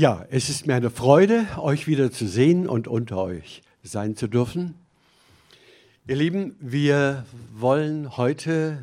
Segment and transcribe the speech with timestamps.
[0.00, 4.28] Ja, es ist mir eine Freude, euch wieder zu sehen und unter euch sein zu
[4.28, 4.74] dürfen.
[6.08, 8.82] Ihr Lieben, wir wollen heute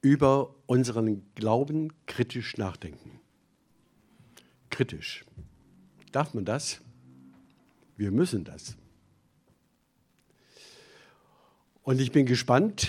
[0.00, 3.20] über unseren Glauben kritisch nachdenken.
[4.70, 5.24] Kritisch.
[6.10, 6.80] Darf man das?
[7.96, 8.76] Wir müssen das.
[11.84, 12.88] Und ich bin gespannt,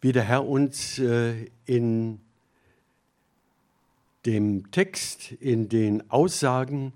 [0.00, 2.22] wie der Herr uns äh, in
[4.26, 6.92] dem Text, in den Aussagen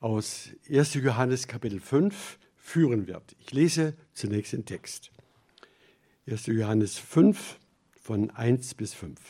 [0.00, 0.94] aus 1.
[0.94, 3.36] Johannes Kapitel 5 führen wird.
[3.40, 5.10] Ich lese zunächst den Text.
[6.26, 6.46] 1.
[6.46, 7.58] Johannes 5
[8.00, 9.20] von 1 bis 5.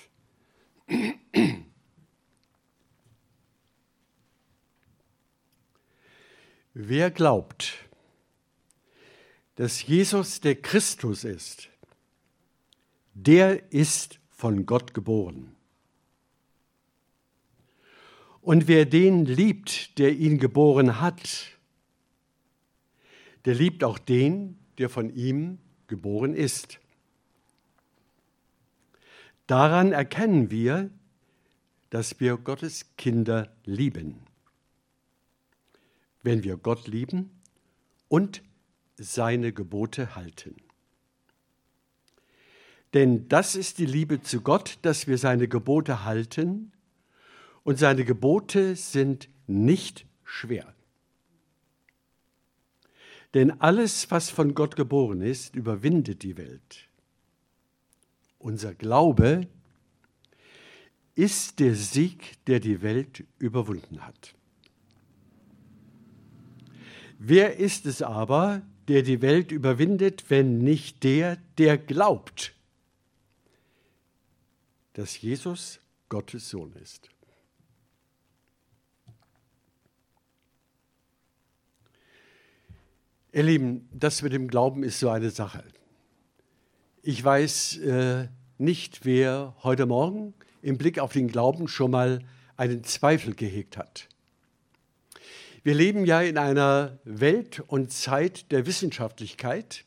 [6.74, 7.72] Wer glaubt,
[9.54, 11.70] dass Jesus der Christus ist,
[13.14, 15.55] der ist von Gott geboren.
[18.46, 21.48] Und wer den liebt, der ihn geboren hat,
[23.44, 26.78] der liebt auch den, der von ihm geboren ist.
[29.48, 30.90] Daran erkennen wir,
[31.90, 34.20] dass wir Gottes Kinder lieben.
[36.22, 37.32] Wenn wir Gott lieben
[38.06, 38.44] und
[38.96, 40.54] seine Gebote halten.
[42.94, 46.70] Denn das ist die Liebe zu Gott, dass wir seine Gebote halten
[47.66, 50.72] und seine Gebote sind nicht schwer.
[53.34, 56.88] Denn alles, was von Gott geboren ist, überwindet die Welt.
[58.38, 59.48] Unser Glaube
[61.16, 64.36] ist der Sieg, der die Welt überwunden hat.
[67.18, 72.54] Wer ist es aber, der die Welt überwindet, wenn nicht der, der glaubt,
[74.92, 77.10] dass Jesus Gottes Sohn ist?
[83.36, 85.62] Ihr Lieben, das mit dem Glauben ist so eine Sache.
[87.02, 90.32] Ich weiß äh, nicht, wer heute Morgen
[90.62, 92.20] im Blick auf den Glauben schon mal
[92.56, 94.08] einen Zweifel gehegt hat.
[95.62, 99.84] Wir leben ja in einer Welt und Zeit der Wissenschaftlichkeit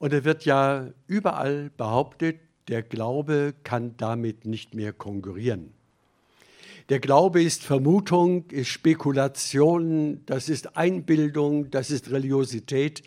[0.00, 5.74] und es wird ja überall behauptet, der Glaube kann damit nicht mehr konkurrieren.
[6.88, 13.02] Der Glaube ist Vermutung, ist Spekulation, das ist Einbildung, das ist Religiosität.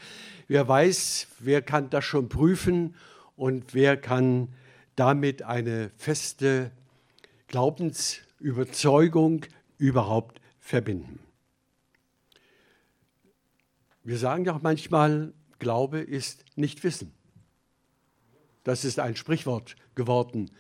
[0.48, 2.96] Wer weiß, wer kann das schon prüfen
[3.36, 4.50] und wer kann
[4.96, 6.70] damit eine feste
[7.48, 9.48] Glaubensüberzeugung
[9.80, 11.18] überhaupt verbinden.
[14.04, 17.12] Wir sagen auch manchmal, Glaube ist nicht Wissen.
[18.64, 20.52] Das ist ein Sprichwort geworden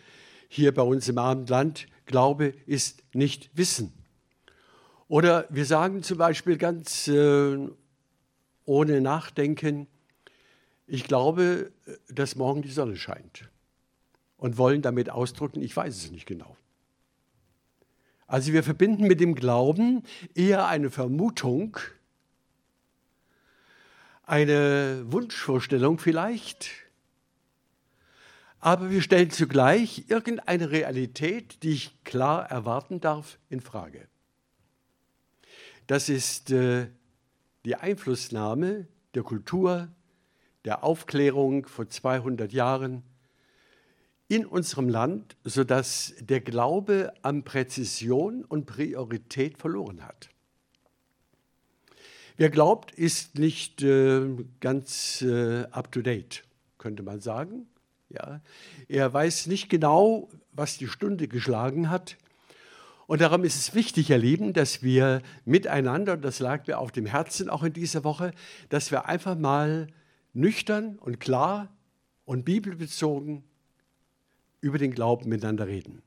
[0.54, 1.88] hier bei uns im Abendland.
[2.06, 3.94] Glaube ist nicht Wissen.
[5.08, 7.70] Oder wir sagen zum Beispiel ganz äh,
[8.66, 9.88] ohne Nachdenken,
[10.88, 11.72] ich glaube,
[12.10, 13.50] dass morgen die Sonne scheint
[14.36, 16.58] und wollen damit ausdrücken, ich weiß es nicht genau.
[18.28, 20.04] Also wir verbinden mit dem Glauben
[20.36, 21.78] eher eine Vermutung,
[24.24, 26.72] eine Wunschvorstellung vielleicht,
[28.62, 34.08] aber wir stellen zugleich irgendeine Realität, die ich klar erwarten darf, in Frage.
[35.88, 36.88] Das ist äh,
[37.66, 39.90] die Einflussnahme der Kultur,
[40.64, 43.04] der Aufklärung vor 200 Jahren
[44.28, 50.30] in unserem Land, sodass der Glaube an Präzision und Priorität verloren hat.
[52.38, 54.22] Wer glaubt, ist nicht äh,
[54.60, 56.44] ganz äh, up-to-date,
[56.78, 57.68] könnte man sagen.
[58.14, 58.42] Ja,
[58.90, 62.18] er weiß nicht genau, was die Stunde geschlagen hat.
[63.08, 67.06] Und darum ist es wichtig, ihr Lieben, dass wir miteinander, das lag mir auf dem
[67.06, 68.32] Herzen auch in dieser Woche,
[68.70, 69.88] dass wir einfach mal
[70.34, 71.70] nüchtern und klar
[72.26, 73.44] und bibelbezogen
[74.60, 76.02] über den Glauben miteinander reden.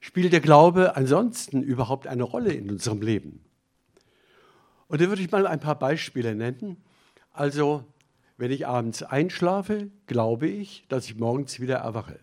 [0.00, 3.44] Spielt der Glaube ansonsten überhaupt eine Rolle in unserem Leben?
[4.86, 6.76] Und da würde ich mal ein paar Beispiele nennen.
[7.32, 7.84] Also
[8.38, 12.18] wenn ich abends einschlafe, glaube ich, dass ich morgens wieder erwache.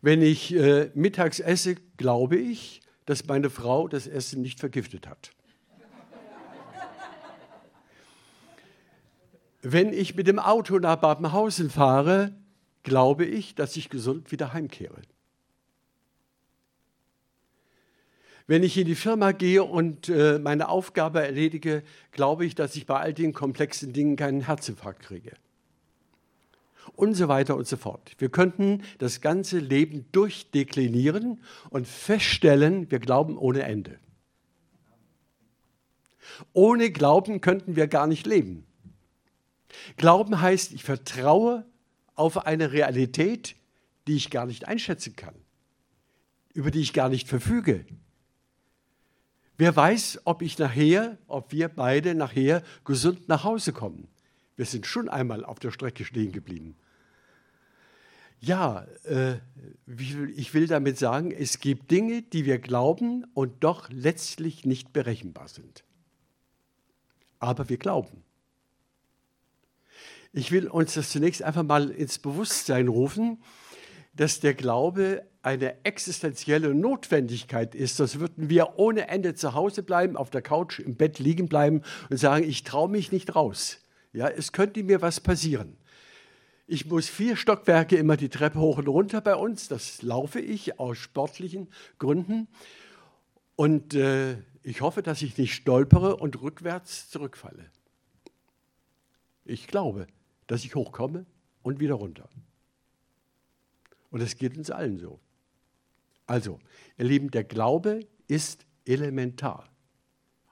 [0.00, 5.32] Wenn ich äh, mittags esse, glaube ich, dass meine Frau das Essen nicht vergiftet hat.
[9.62, 12.32] Wenn ich mit dem Auto nach Babenhausen fahre,
[12.82, 15.02] glaube ich, dass ich gesund wieder heimkehre.
[18.46, 22.86] Wenn ich in die Firma gehe und äh, meine Aufgabe erledige, glaube ich, dass ich
[22.86, 25.32] bei all den komplexen Dingen keinen Herzinfarkt kriege.
[26.94, 28.12] und so weiter und so fort.
[28.18, 31.40] Wir könnten das ganze Leben durchdeklinieren
[31.70, 33.98] und feststellen, wir glauben ohne Ende.
[36.52, 38.66] Ohne Glauben könnten wir gar nicht leben.
[39.96, 41.64] Glauben heißt, ich vertraue
[42.14, 43.56] auf eine Realität,
[44.06, 45.34] die ich gar nicht einschätzen kann,
[46.52, 47.84] über die ich gar nicht verfüge.
[49.58, 54.08] Wer weiß, ob ich nachher, ob wir beide nachher gesund nach Hause kommen.
[54.56, 56.76] Wir sind schon einmal auf der Strecke stehen geblieben.
[58.40, 59.36] Ja, äh,
[60.34, 65.46] ich will damit sagen, es gibt Dinge, die wir glauben und doch letztlich nicht berechenbar
[65.46, 65.84] sind.
[67.38, 68.24] Aber wir glauben.
[70.32, 73.42] Ich will uns das zunächst einfach mal ins Bewusstsein rufen,
[74.14, 80.16] dass der Glaube eine existenzielle Notwendigkeit ist, sonst würden wir ohne Ende zu Hause bleiben,
[80.16, 83.78] auf der Couch im Bett liegen bleiben und sagen, ich traue mich nicht raus.
[84.12, 85.76] Ja, es könnte mir was passieren.
[86.66, 89.68] Ich muss vier Stockwerke immer die Treppe hoch und runter bei uns.
[89.68, 91.68] Das laufe ich aus sportlichen
[91.98, 92.48] Gründen.
[93.56, 97.70] Und äh, ich hoffe, dass ich nicht stolpere und rückwärts zurückfalle.
[99.44, 100.06] Ich glaube,
[100.46, 101.26] dass ich hochkomme
[101.62, 102.28] und wieder runter.
[104.12, 105.18] Und es geht uns allen so.
[106.26, 106.60] Also,
[106.98, 109.68] ihr Lieben, der Glaube ist elementar.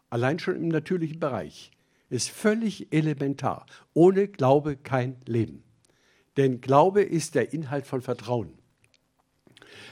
[0.09, 1.71] Allein schon im natürlichen Bereich
[2.09, 3.67] ist völlig elementar.
[3.95, 5.63] Ohne Glaube kein Leben.
[6.37, 8.53] Denn Glaube ist der Inhalt von Vertrauen.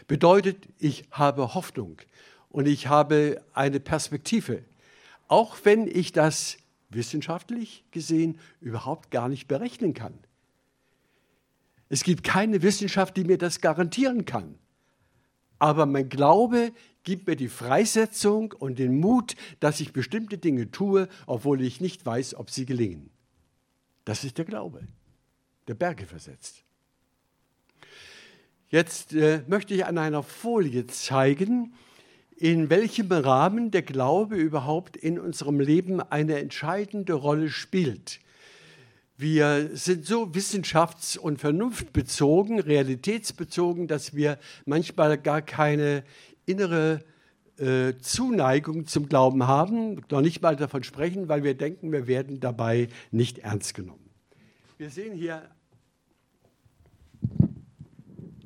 [0.09, 1.99] Bedeutet, ich habe Hoffnung
[2.49, 4.65] und ich habe eine Perspektive,
[5.29, 6.57] auch wenn ich das
[6.89, 10.15] wissenschaftlich gesehen überhaupt gar nicht berechnen kann.
[11.89, 14.57] Es gibt keine Wissenschaft, die mir das garantieren kann.
[15.59, 21.09] Aber mein Glaube gibt mir die Freisetzung und den Mut, dass ich bestimmte Dinge tue,
[21.27, 23.11] obwohl ich nicht weiß, ob sie gelingen.
[24.05, 24.87] Das ist der Glaube
[25.69, 26.65] der Berge versetzt.
[28.71, 31.75] Jetzt äh, möchte ich an einer Folie zeigen,
[32.37, 38.21] in welchem Rahmen der Glaube überhaupt in unserem Leben eine entscheidende Rolle spielt.
[39.21, 46.05] Wir sind so wissenschafts- und vernunftbezogen, realitätsbezogen, dass wir manchmal gar keine
[46.47, 47.05] innere
[47.57, 52.39] äh, Zuneigung zum Glauben haben, noch nicht mal davon sprechen, weil wir denken, wir werden
[52.39, 54.09] dabei nicht ernst genommen.
[54.77, 55.43] Wir sehen hier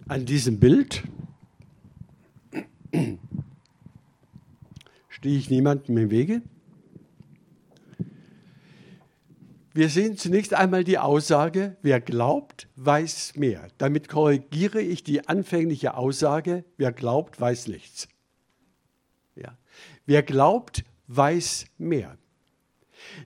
[0.09, 1.03] an diesem Bild
[5.11, 6.41] stehe ich niemandem im Wege.
[9.75, 13.69] Wir sehen zunächst einmal die Aussage, wer glaubt, weiß mehr.
[13.79, 18.09] Damit korrigiere ich die anfängliche Aussage, wer glaubt, weiß nichts.
[19.35, 19.57] Ja.
[20.05, 22.19] Wer glaubt, weiß mehr.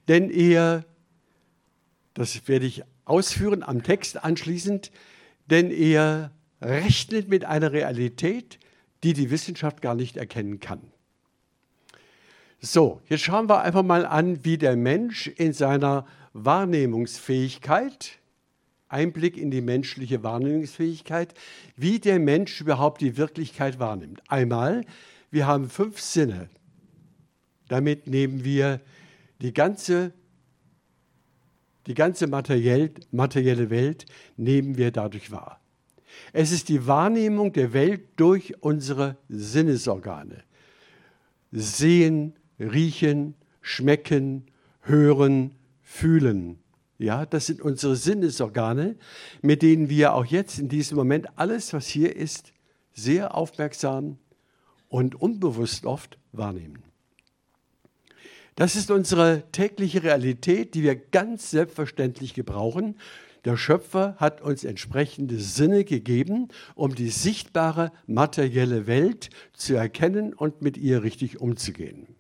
[0.06, 0.84] Denn er,
[2.14, 4.92] das werde ich ausführen am Text anschließend,
[5.46, 8.60] denn er rechnet mit einer Realität,
[9.02, 10.81] die die Wissenschaft gar nicht erkennen kann.
[12.60, 16.06] So, jetzt schauen wir einfach mal an, wie der Mensch in seiner
[16.44, 18.19] Wahrnehmungsfähigkeit,
[18.88, 21.35] Einblick in die menschliche Wahrnehmungsfähigkeit,
[21.77, 24.23] wie der Mensch überhaupt die Wirklichkeit wahrnimmt.
[24.29, 24.85] Einmal,
[25.31, 26.49] wir haben fünf Sinne.
[27.69, 28.81] Damit nehmen wir
[29.41, 30.12] die ganze,
[31.87, 35.61] die ganze materiell, materielle Welt, nehmen wir dadurch wahr.
[36.33, 40.45] Es ist die Wahrnehmung der Welt durch unsere Sinnesorgane.
[41.50, 44.47] Sehen, riechen, schmecken,
[44.83, 45.55] hören,
[45.97, 46.59] fühlen.
[46.99, 48.97] Ja, das sind unsere Sinnesorgane,
[49.43, 52.53] mit denen wir auch jetzt in diesem Moment alles, was hier ist,
[52.93, 54.19] sehr aufmerksam
[54.88, 56.83] und unbewusst oft wahrnehmen.
[58.55, 62.97] Das ist unsere tägliche Realität, die wir ganz selbstverständlich gebrauchen
[63.47, 70.62] der Schöpfer hat uns entsprechende Sinne gegeben, um die sichtbare materielle Welt zu erkennen und
[70.62, 72.15] mit ihr richtig umzugehen.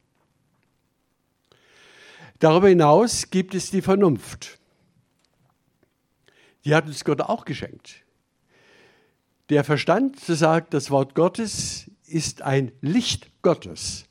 [2.38, 4.58] Darüber hinaus gibt es die Vernunft.
[6.64, 8.02] Die hat uns Gott auch geschenkt.
[9.48, 14.06] Der Verstand, so sagt das Wort Gottes, ist ein Licht Gottes.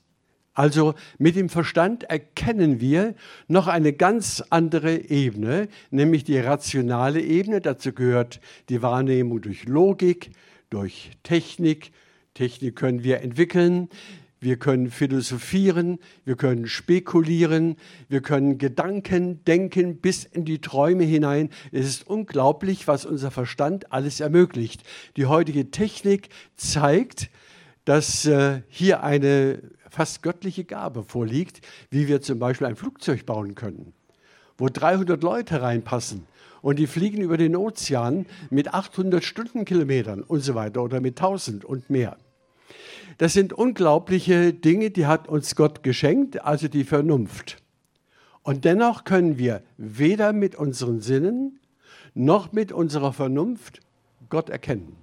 [0.54, 3.16] Also mit dem Verstand erkennen wir
[3.50, 7.60] noch eine ganz andere Ebene, nämlich die rationale Ebene.
[7.60, 8.40] Dazu gehört
[8.70, 10.32] die Wahrnehmung durch Logik,
[10.70, 11.92] durch Technik.
[12.34, 13.90] Technik können wir entwickeln.
[14.46, 17.78] Wir können philosophieren, wir können spekulieren,
[18.10, 21.50] wir können Gedanken denken bis in die Träume hinein.
[21.72, 24.84] Es ist unglaublich, was unser Verstand alles ermöglicht.
[25.18, 27.32] Die heutige Technik zeigt,
[27.86, 33.56] dass äh, hier eine fast göttliche Gabe vorliegt, wie wir zum Beispiel ein Flugzeug bauen
[33.56, 33.94] können.
[34.60, 36.28] wo 300 Leute reinpassen
[36.62, 41.66] und die fliegen über den Ozean mit 800 Stundenkilometern und so weiter oder mit 1000
[41.66, 42.18] und mehr.
[43.18, 47.58] Das sind unglaubliche Dinge, die hat uns Gott geschenkt, also die Vernunft.
[48.44, 51.60] Und dennoch können wir weder mit unseren Sinnen
[52.14, 53.82] noch mit unserer Vernunft
[54.30, 54.96] Gott erkennen.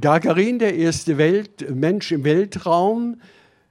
[0.00, 3.20] Gagarin, der erste Welt, Mensch im Weltraum,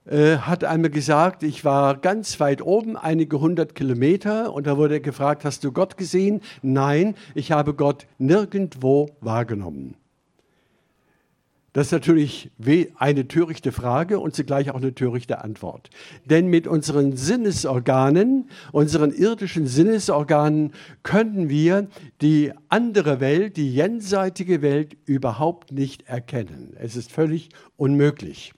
[0.06, 4.96] äh, hat einmal gesagt, ich war ganz weit oben, einige hundert Kilometer, und da wurde
[4.96, 6.42] er gefragt, hast du Gott gesehen?
[6.62, 9.96] Nein, ich habe Gott nirgendwo wahrgenommen.
[11.76, 12.52] Das ist natürlich
[12.96, 15.90] eine törichte Frage und zugleich auch eine törichte Antwort.
[16.24, 20.72] Denn mit unseren Sinnesorganen, unseren irdischen Sinnesorganen,
[21.04, 21.90] können wir
[22.22, 26.78] die andere Welt, die jenseitige Welt überhaupt nicht erkennen.
[26.80, 28.54] Es ist völlig unmöglich.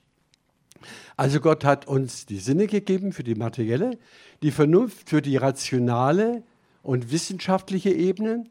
[1.16, 3.98] Also Gott hat uns die Sinne gegeben für die materielle,
[4.44, 6.44] die Vernunft für die rationale
[6.84, 8.46] und wissenschaftliche Ebene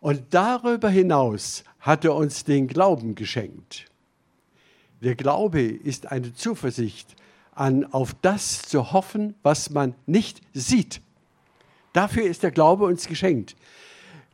[0.00, 3.84] und darüber hinaus hat er uns den Glauben geschenkt.
[5.00, 7.14] Der Glaube ist eine Zuversicht
[7.54, 11.00] an auf das zu hoffen, was man nicht sieht.
[11.92, 13.56] Dafür ist der Glaube uns geschenkt,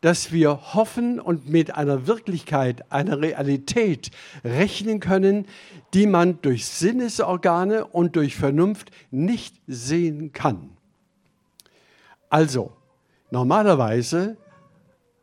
[0.01, 4.11] dass wir hoffen und mit einer Wirklichkeit, einer Realität
[4.43, 5.47] rechnen können,
[5.93, 10.71] die man durch Sinnesorgane und durch Vernunft nicht sehen kann.
[12.29, 12.73] Also,
[13.31, 14.37] normalerweise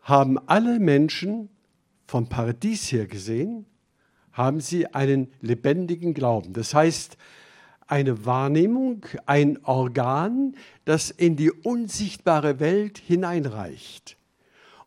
[0.02, 1.50] haben alle Menschen
[2.08, 3.66] vom Paradies her gesehen
[4.34, 6.54] haben sie einen lebendigen Glauben.
[6.54, 7.18] Das heißt,
[7.88, 14.16] eine Wahrnehmung, ein Organ, das in die unsichtbare Welt hineinreicht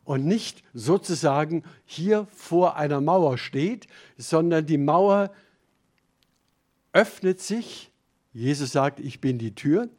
[0.05, 3.87] und nicht sozusagen hier vor einer Mauer steht,
[4.17, 5.31] sondern die Mauer
[6.93, 7.91] öffnet sich.
[8.33, 9.89] Jesus sagt, ich bin die Tür.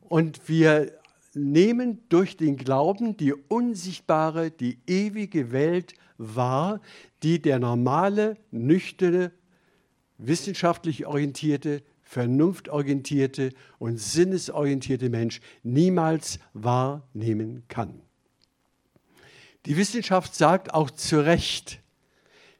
[0.00, 0.92] Und wir
[1.34, 6.80] nehmen durch den Glauben die unsichtbare, die ewige Welt wahr,
[7.22, 9.32] die der normale, nüchterne,
[10.18, 18.00] wissenschaftlich orientierte, vernunftorientierte und sinnesorientierte Mensch niemals wahrnehmen kann.
[19.66, 21.80] Die Wissenschaft sagt auch zu Recht,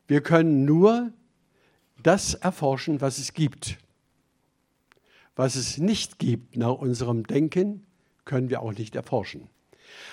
[0.08, 1.12] wir können nur
[2.02, 3.78] das erforschen, was es gibt.
[5.36, 7.86] Was es nicht gibt nach unserem Denken,
[8.24, 9.48] können wir auch nicht erforschen.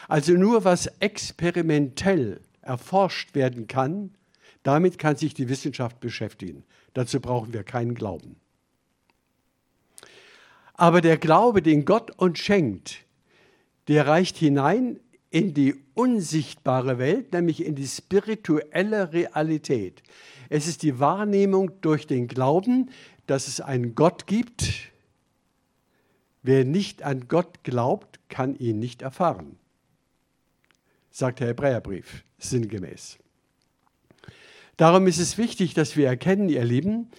[0.07, 4.11] Also nur was experimentell erforscht werden kann,
[4.63, 6.63] damit kann sich die Wissenschaft beschäftigen.
[6.93, 8.37] Dazu brauchen wir keinen Glauben.
[10.73, 13.05] Aber der Glaube, den Gott uns schenkt,
[13.87, 20.01] der reicht hinein in die unsichtbare Welt, nämlich in die spirituelle Realität.
[20.49, 22.89] Es ist die Wahrnehmung durch den Glauben,
[23.27, 24.91] dass es einen Gott gibt.
[26.41, 29.57] Wer nicht an Gott glaubt, kann ihn nicht erfahren,
[31.09, 33.17] sagt der Hebräerbrief sinngemäß.
[34.77, 37.09] Darum ist es wichtig, dass wir erkennen, ihr Lieben,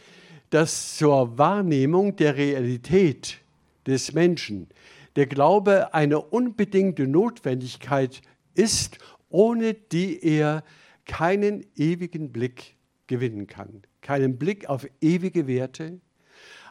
[0.50, 3.38] dass zur Wahrnehmung der Realität
[3.86, 4.68] des Menschen
[5.16, 8.22] der Glaube eine unbedingte Notwendigkeit
[8.54, 10.64] ist, ohne die er
[11.04, 12.74] keinen ewigen Blick
[13.06, 13.82] gewinnen kann.
[14.00, 16.00] Keinen Blick auf ewige Werte,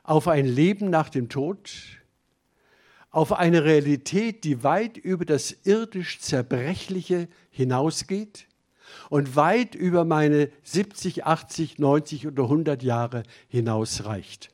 [0.04, 1.72] auf ein Leben nach dem Tod,
[3.14, 8.48] auf eine Realität, die weit über das irdisch Zerbrechliche hinausgeht
[9.10, 14.50] und weit über meine 70, 80, 90 oder 100 Jahre hinausreicht.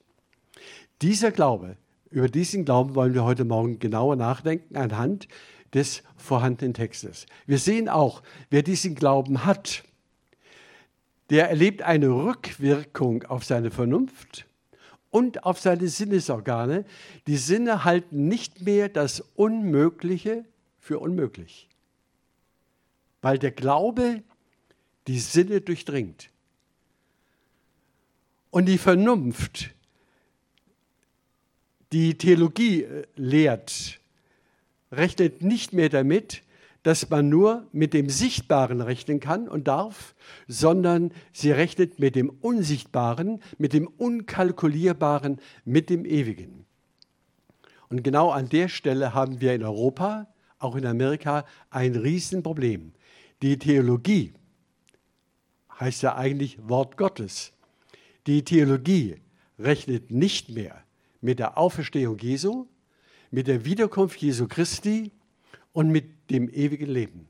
[1.01, 1.77] Dieser Glaube,
[2.11, 5.29] über diesen Glauben wollen wir heute Morgen genauer nachdenken anhand
[5.73, 7.27] des vorhandenen Textes.
[7.45, 9.83] Wir sehen auch, wer diesen Glauben hat,
[11.29, 14.48] der erlebt eine Rückwirkung auf seine Vernunft
[15.11, 16.85] und auf seine Sinnesorgane.
[17.27, 20.45] Die Sinne halten nicht mehr das Unmögliche
[20.79, 21.69] für unmöglich
[23.21, 24.23] weil der Glaube
[25.07, 26.29] die Sinne durchdringt.
[28.51, 29.71] Und die Vernunft,
[31.91, 33.99] die Theologie äh, lehrt,
[34.91, 36.41] rechnet nicht mehr damit,
[36.83, 40.15] dass man nur mit dem Sichtbaren rechnen kann und darf,
[40.47, 46.65] sondern sie rechnet mit dem Unsichtbaren, mit dem Unkalkulierbaren, mit dem Ewigen.
[47.89, 50.27] Und genau an der Stelle haben wir in Europa,
[50.59, 52.93] auch in Amerika, ein Riesenproblem.
[53.41, 54.33] Die Theologie
[55.79, 57.53] heißt ja eigentlich Wort Gottes.
[58.27, 59.17] Die Theologie
[59.57, 60.83] rechnet nicht mehr
[61.21, 62.67] mit der Auferstehung Jesu,
[63.31, 65.11] mit der Wiederkunft Jesu Christi
[65.71, 67.27] und mit dem ewigen Leben.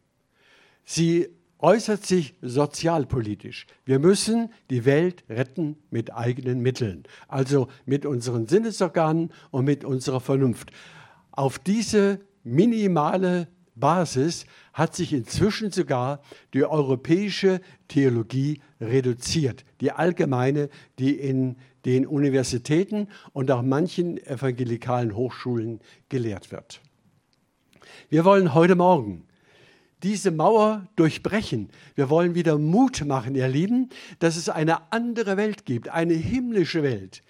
[0.84, 1.27] Sie
[1.60, 3.67] äußert sich sozialpolitisch.
[3.86, 10.22] Wir müssen die Welt retten mit eigenen Mitteln, also mit unseren Sinnesorganen und mit unserer
[10.22, 10.72] Vernunft.
[11.31, 16.22] Auf diese minimale Basis hat sich inzwischen sogar
[16.53, 25.79] die europäische Theologie reduziert, die allgemeine, die in den Universitäten und auch manchen evangelikalen Hochschulen
[26.10, 26.81] gelehrt wird.
[28.10, 29.25] Wir wollen heute Morgen
[30.03, 31.69] diese Mauer durchbrechen.
[31.96, 36.84] Wir wollen wieder Mut machen, ihr Lieben, dass es eine andere Welt gibt, eine himmlische
[36.84, 37.22] Welt.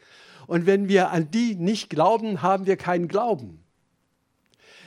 [0.48, 3.60] Und wenn wir an die nicht glauben, haben wir keinen Glauben.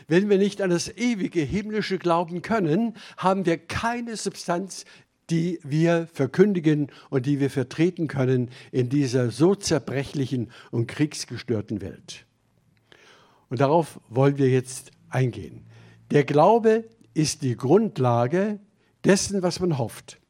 [0.09, 4.85] Wenn wir nicht an das ewige himmlische glauben können, haben wir keine Substanz,
[5.31, 12.26] die wir verkündigen und die wir vertreten können in dieser so zerbrechlichen und kriegsgestörten Welt.
[13.49, 15.66] Und darauf wollen wir jetzt eingehen.
[16.11, 18.61] Der Glaube ist die Grundlage
[19.04, 20.21] dessen, was man hofft.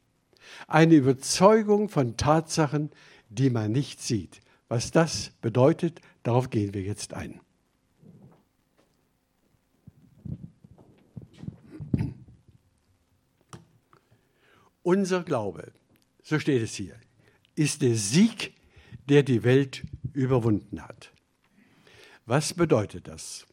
[0.67, 2.91] Eine Überzeugung von Tatsachen,
[3.29, 4.41] die man nicht sieht.
[4.67, 7.39] Was das bedeutet, darauf gehen wir jetzt ein.
[14.81, 15.71] Unser Glaube,
[16.23, 16.95] so steht es hier,
[17.55, 18.53] ist der Sieg,
[19.07, 21.13] der die Welt überwunden hat.
[22.25, 23.45] Was bedeutet das?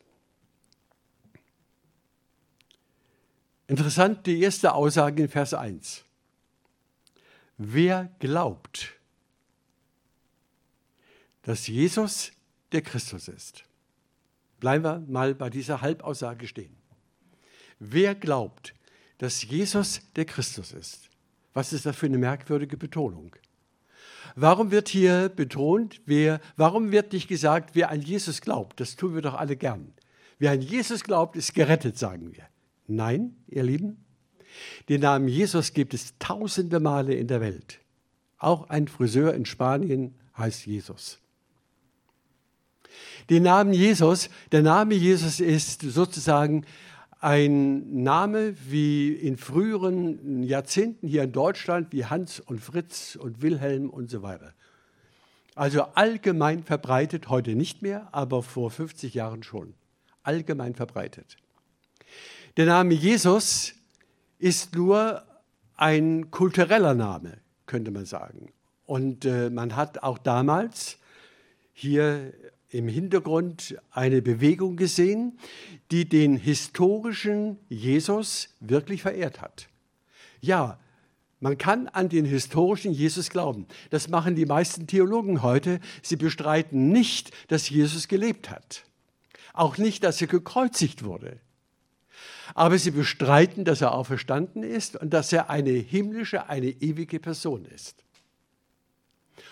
[3.71, 6.03] Interessant die erste Aussage in Vers 1.
[7.57, 8.95] Wer glaubt,
[11.43, 12.33] dass Jesus
[12.73, 13.63] der Christus ist?
[14.59, 16.77] Bleiben wir mal bei dieser Halbaussage stehen.
[17.79, 18.75] Wer glaubt,
[19.19, 21.09] dass Jesus der Christus ist?
[21.55, 23.37] Was ist das für eine merkwürdige Betonung?
[24.35, 28.81] Warum wird hier betont, wer, warum wird nicht gesagt, wer an Jesus glaubt?
[28.81, 29.93] Das tun wir doch alle gern.
[30.41, 32.49] Wer an Jesus glaubt, ist gerettet, sagen wir.
[32.91, 34.05] Nein, ihr Lieben,
[34.89, 37.81] den Namen Jesus gibt es tausende Male in der Welt.
[38.39, 41.19] Auch ein Friseur in Spanien heißt Jesus.
[43.29, 46.65] Den Namen Jesus, der Name Jesus ist sozusagen
[47.21, 53.91] ein Name wie in früheren Jahrzehnten hier in Deutschland, wie Hans und Fritz und Wilhelm
[53.91, 54.55] und so weiter.
[55.55, 59.75] Also allgemein verbreitet, heute nicht mehr, aber vor 50 Jahren schon.
[60.23, 61.37] Allgemein verbreitet.
[62.57, 63.75] Der Name Jesus
[64.39, 65.25] ist nur
[65.77, 68.53] ein kultureller Name, könnte man sagen.
[68.87, 70.99] Und äh, man hat auch damals
[71.73, 72.33] hier
[72.71, 75.39] im Hintergrund eine Bewegung gesehen,
[75.93, 79.69] die den historischen Jesus wirklich verehrt hat.
[80.41, 80.81] Ja,
[81.39, 83.67] man kann an den historischen Jesus glauben.
[83.91, 85.81] Das machen die meisten Theologen heute.
[86.03, 88.85] Sie bestreiten nicht, dass Jesus gelebt hat.
[89.53, 91.41] Auch nicht, dass er gekreuzigt wurde.
[92.55, 97.65] Aber sie bestreiten, dass er auferstanden ist und dass er eine himmlische, eine ewige Person
[97.65, 98.05] ist.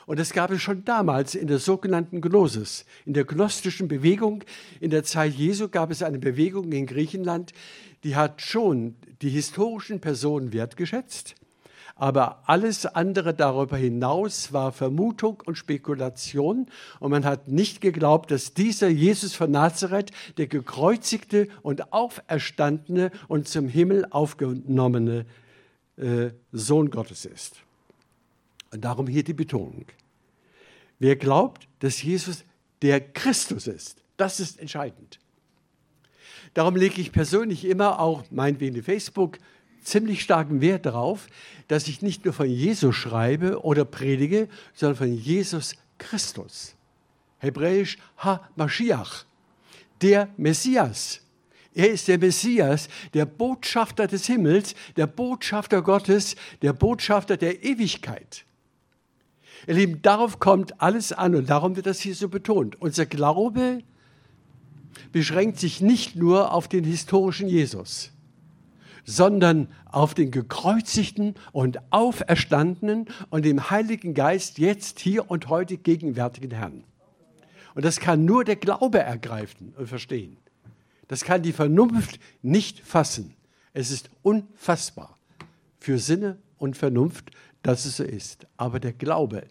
[0.07, 4.43] Und es gab es schon damals in der sogenannten Gnosis, in der gnostischen Bewegung.
[4.81, 7.53] In der Zeit Jesu gab es eine Bewegung in Griechenland,
[8.05, 11.35] die hat schon die historischen Personen wertgeschätzt,
[11.99, 16.67] aber alles andere darüber hinaus war Vermutung und Spekulation.
[17.01, 23.49] Und man hat nicht geglaubt, dass dieser Jesus von Nazareth, der gekreuzigte und auferstandene und
[23.49, 25.27] zum Himmel aufgenommene
[25.97, 27.57] äh, Sohn Gottes ist.
[28.71, 29.87] Und darum hier die Betonung.
[31.01, 32.45] Wer glaubt, dass Jesus
[32.81, 35.19] der Christus ist, das ist entscheidend.
[36.55, 39.39] Darum lege ich persönlich immer auch, meinetwegen Facebook,
[39.83, 41.29] ziemlich starken Wert darauf,
[41.69, 46.75] dass ich nicht nur von Jesus schreibe oder predige, sondern von Jesus Christus.
[47.39, 49.25] Hebräisch Ha-Mashiach,
[50.03, 51.21] der Messias.
[51.75, 58.45] Er ist der Messias, der Botschafter des Himmels, der Botschafter Gottes, der Botschafter der Ewigkeit.
[59.67, 62.81] Ihr Lieben, darauf kommt alles an und darum wird das hier so betont.
[62.81, 63.81] Unser Glaube
[65.13, 68.13] beschränkt sich nicht nur auf den historischen Jesus
[69.09, 76.51] sondern auf den gekreuzigten und auferstandenen und dem Heiligen Geist jetzt, hier und heute gegenwärtigen
[76.51, 76.85] Herrn.
[77.75, 80.37] Und das kann nur der Glaube ergreifen und verstehen.
[81.07, 83.35] Das kann die Vernunft nicht fassen.
[83.73, 85.17] Es ist unfassbar
[85.79, 87.31] für Sinne und Vernunft,
[87.63, 88.47] dass es so ist.
[88.59, 89.45] Aber der Glaube,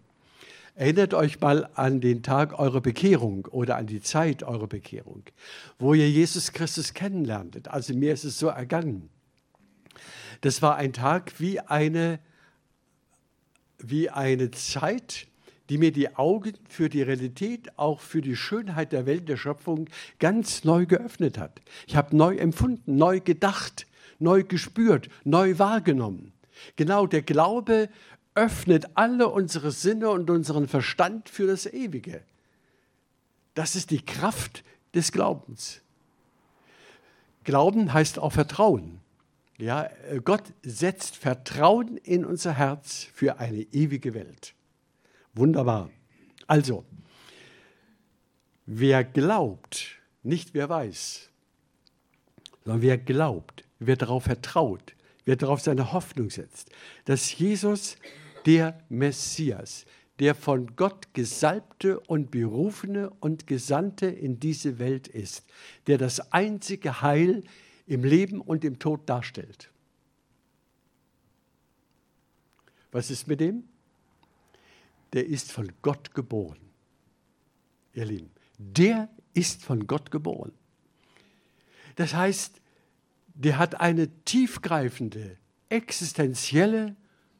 [0.75, 5.23] erinnert euch mal an den Tag eurer Bekehrung oder an die Zeit eurer Bekehrung,
[5.79, 7.69] wo ihr Jesus Christus kennenlerntet.
[7.69, 9.09] Also mir ist es so ergangen.
[10.41, 12.19] Das war ein Tag wie eine,
[13.79, 15.27] wie eine Zeit,
[15.69, 19.89] die mir die Augen für die Realität, auch für die Schönheit der Welt der Schöpfung
[20.19, 21.61] ganz neu geöffnet hat.
[21.87, 23.85] Ich habe neu empfunden, neu gedacht,
[24.19, 26.31] neu gespürt, neu wahrgenommen.
[26.75, 27.89] Genau, der Glaube
[28.33, 32.21] öffnet alle unsere Sinne und unseren Verstand für das Ewige.
[33.55, 35.81] Das ist die Kraft des Glaubens.
[37.43, 38.99] Glauben heißt auch Vertrauen.
[39.57, 39.89] Ja,
[40.23, 44.53] Gott setzt Vertrauen in unser Herz für eine ewige Welt.
[45.33, 45.89] Wunderbar.
[46.45, 46.85] Also,
[48.67, 51.29] wer glaubt, nicht wer weiß,
[52.63, 54.93] sondern wer glaubt, wer darauf vertraut,
[55.25, 56.69] wer darauf seine Hoffnung setzt,
[57.05, 57.97] dass Jesus
[58.45, 59.85] der Messias,
[60.19, 65.45] der von Gott gesalbte und berufene und gesandte in diese Welt ist,
[65.87, 67.43] der das einzige Heil
[67.87, 69.71] im Leben und im Tod darstellt.
[72.91, 73.63] Was ist mit dem?
[75.13, 76.59] Der ist von Gott geboren.
[77.93, 80.51] Ihr Lieben, der ist von Gott geboren.
[81.95, 82.61] Das heißt,
[83.33, 85.37] der hat eine tiefgreifende,
[85.69, 86.95] existenzielle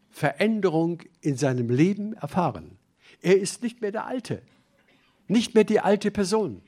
[0.09, 2.77] Veränderung in seinem Leben erfahren.
[3.21, 4.41] Er ist nicht mehr der Alte,
[5.27, 6.61] nicht mehr die alte Person.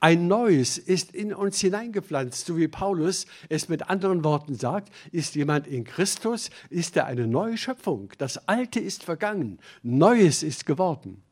[0.00, 4.92] Ein Neues ist in uns hineingepflanzt, so wie Paulus es mit anderen Worten sagt.
[5.12, 8.12] Ist jemand in Christus, ist er eine neue Schöpfung.
[8.18, 11.22] Das Alte ist vergangen, Neues ist geworden.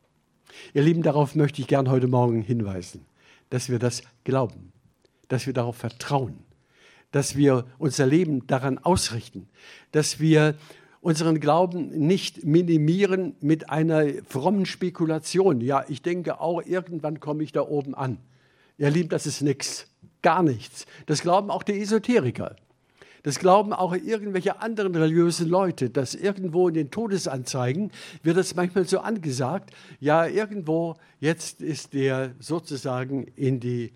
[0.73, 3.07] Ihr Lieben, darauf möchte ich gern heute Morgen hinweisen,
[3.51, 4.73] dass wir das glauben,
[5.29, 6.39] dass wir darauf vertrauen,
[7.11, 9.49] dass wir unser Leben daran ausrichten,
[9.93, 10.55] dass wir
[11.01, 15.61] unseren Glauben nicht minimieren mit einer frommen Spekulation.
[15.61, 18.19] Ja, ich denke auch, irgendwann komme ich da oben an.
[18.77, 19.87] Ihr Lieben, das ist nichts,
[20.23, 20.87] gar nichts.
[21.07, 22.57] Das glauben auch die Esoteriker.
[23.23, 27.91] Das glauben auch irgendwelche anderen religiösen Leute, dass irgendwo in den Todesanzeigen
[28.23, 33.93] wird das manchmal so angesagt, ja, irgendwo jetzt ist der sozusagen in die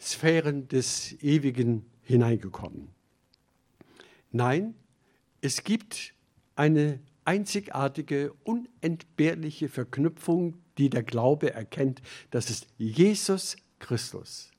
[0.00, 2.88] Sphären des Ewigen hineingekommen.
[4.32, 4.74] Nein,
[5.42, 6.13] es gibt
[6.56, 12.02] eine einzigartige, unentbehrliche Verknüpfung, die der Glaube erkennt.
[12.30, 14.50] Das ist Jesus Christus.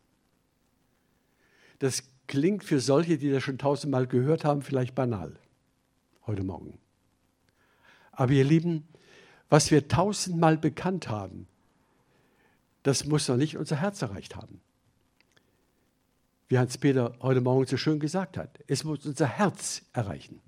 [1.80, 5.38] Das klingt für solche, die das schon tausendmal gehört haben, vielleicht banal
[6.26, 6.80] heute Morgen.
[8.12, 8.88] Aber ihr Lieben,
[9.50, 11.48] was wir tausendmal bekannt haben,
[12.84, 14.62] das muss noch nicht unser Herz erreicht haben.
[16.48, 20.42] Wie Hans-Peter heute Morgen so schön gesagt hat, es muss unser Herz erreichen.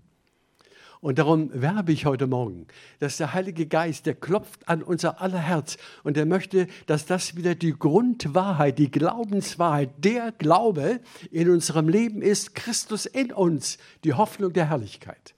[0.99, 2.65] Und darum werbe ich heute Morgen,
[2.99, 7.35] dass der Heilige Geist, der klopft an unser aller Herz und er möchte, dass das
[7.35, 10.99] wieder die Grundwahrheit, die Glaubenswahrheit, der Glaube
[11.31, 15.35] in unserem Leben ist, Christus in uns, die Hoffnung der Herrlichkeit.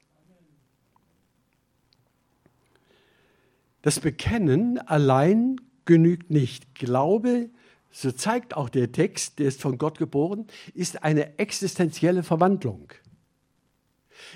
[3.81, 6.75] Das Bekennen allein genügt nicht.
[6.75, 7.49] Glaube,
[7.91, 12.91] so zeigt auch der Text, der ist von Gott geboren, ist eine existenzielle Verwandlung.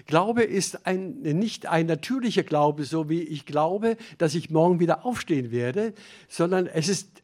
[0.05, 5.05] Glaube ist ein, nicht ein natürlicher Glaube, so wie ich glaube, dass ich morgen wieder
[5.05, 5.93] aufstehen werde,
[6.27, 7.21] sondern es ist,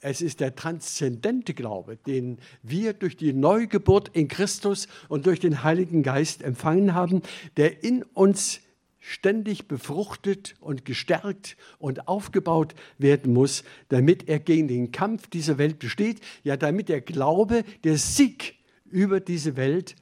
[0.00, 5.62] es ist der transzendente Glaube, den wir durch die Neugeburt in Christus und durch den
[5.62, 7.22] Heiligen Geist empfangen haben,
[7.56, 8.60] der in uns
[9.00, 15.78] ständig befruchtet und gestärkt und aufgebaut werden muss, damit er gegen den Kampf dieser Welt
[15.78, 19.96] besteht, ja damit der Glaube der Sieg über diese Welt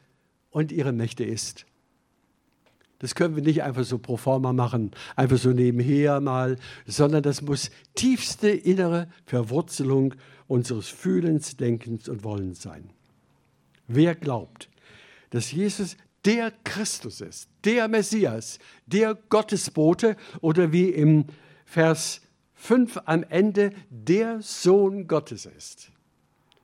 [0.51, 1.68] und ihre Mächte ist.
[2.99, 6.57] Das können wir nicht einfach so pro forma machen, einfach so nebenher mal,
[6.87, 10.15] sondern das muss tiefste innere Verwurzelung
[10.49, 12.91] unseres Fühlens, Denkens und Wollens sein.
[13.87, 14.69] Wer glaubt,
[15.31, 21.27] dass Jesus der Christus ist, der Messias, der Gottesbote oder wie im
[21.65, 22.23] Vers
[22.55, 25.93] 5 am Ende der Sohn Gottes ist,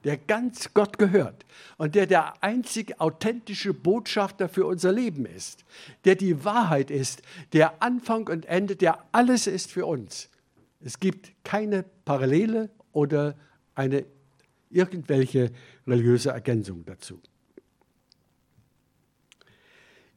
[0.05, 1.45] der ganz Gott gehört
[1.79, 5.65] und der der einzig authentische Botschafter für unser Leben ist,
[6.05, 10.29] der die Wahrheit ist, der Anfang und Ende, der alles ist für uns.
[10.81, 13.35] Es gibt keine Parallele oder
[13.75, 14.05] eine
[14.71, 15.51] irgendwelche
[15.87, 17.21] religiöse Ergänzung dazu.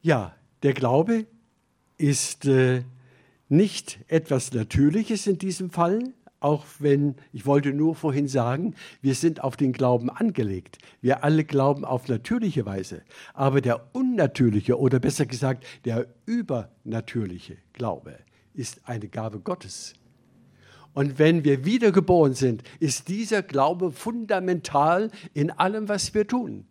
[0.02, 1.26] Ja, der Glaube
[1.96, 2.82] ist äh,
[3.48, 9.42] nicht etwas Natürliches in diesem Fall, auch wenn, ich wollte nur vorhin sagen, wir sind
[9.42, 10.78] auf den Glauben angelegt.
[11.00, 13.02] Wir alle glauben auf natürliche Weise.
[13.34, 18.18] Aber der unnatürliche oder besser gesagt der übernatürliche Glaube
[18.54, 19.94] ist eine Gabe Gottes.
[20.94, 26.66] Und wenn wir wiedergeboren sind, ist dieser Glaube fundamental in allem, was wir tun.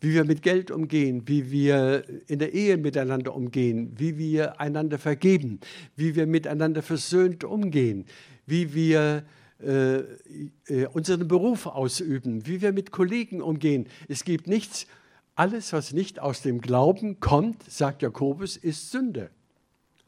[0.00, 4.98] Wie wir mit Geld umgehen, wie wir in der Ehe miteinander umgehen, wie wir einander
[4.98, 5.60] vergeben,
[5.96, 8.06] wie wir miteinander versöhnt umgehen,
[8.50, 9.24] wie wir
[9.62, 13.86] äh, äh, unseren Beruf ausüben, wie wir mit Kollegen umgehen.
[14.08, 14.86] Es gibt nichts
[15.34, 19.30] Alles, was nicht aus dem Glauben kommt, sagt Jakobus, ist Sünde.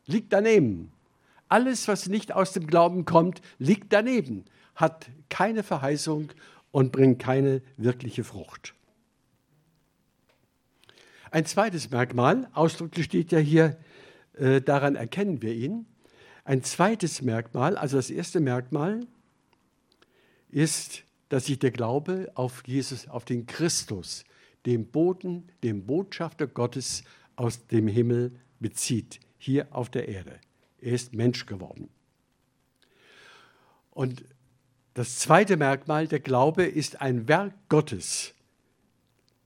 [0.06, 0.92] Liegt daneben.
[1.48, 6.32] Alles, was nicht aus dem Glauben kommt, liegt daneben, hat keine Verheißung
[6.70, 8.74] und bringt keine wirkliche Frucht.
[11.30, 13.78] Ein zweites Merkmal, ausdrücklich steht ja hier,
[14.34, 15.86] äh, daran erkennen wir ihn.
[16.44, 19.06] Ein zweites Merkmal, also das erste Merkmal,
[20.50, 24.24] ist, dass sich der Glaube auf Jesus, auf den Christus,
[24.66, 27.04] dem Boten, dem Botschafter Gottes
[27.36, 30.40] aus dem Himmel bezieht, hier auf der Erde.
[30.80, 31.88] Er ist Mensch geworden.
[33.90, 34.24] Und
[34.94, 38.34] das zweite Merkmal, der Glaube ist ein Werk Gottes,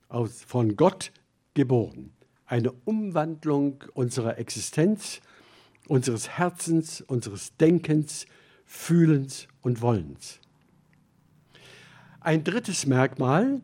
[0.08, 1.12] aus, von Gott
[1.54, 2.12] geboren.
[2.46, 5.20] Eine Umwandlung unserer Existenz,
[5.88, 8.26] unseres Herzens, unseres Denkens,
[8.64, 10.40] Fühlens und Wollens.
[12.20, 13.62] Ein drittes Merkmal,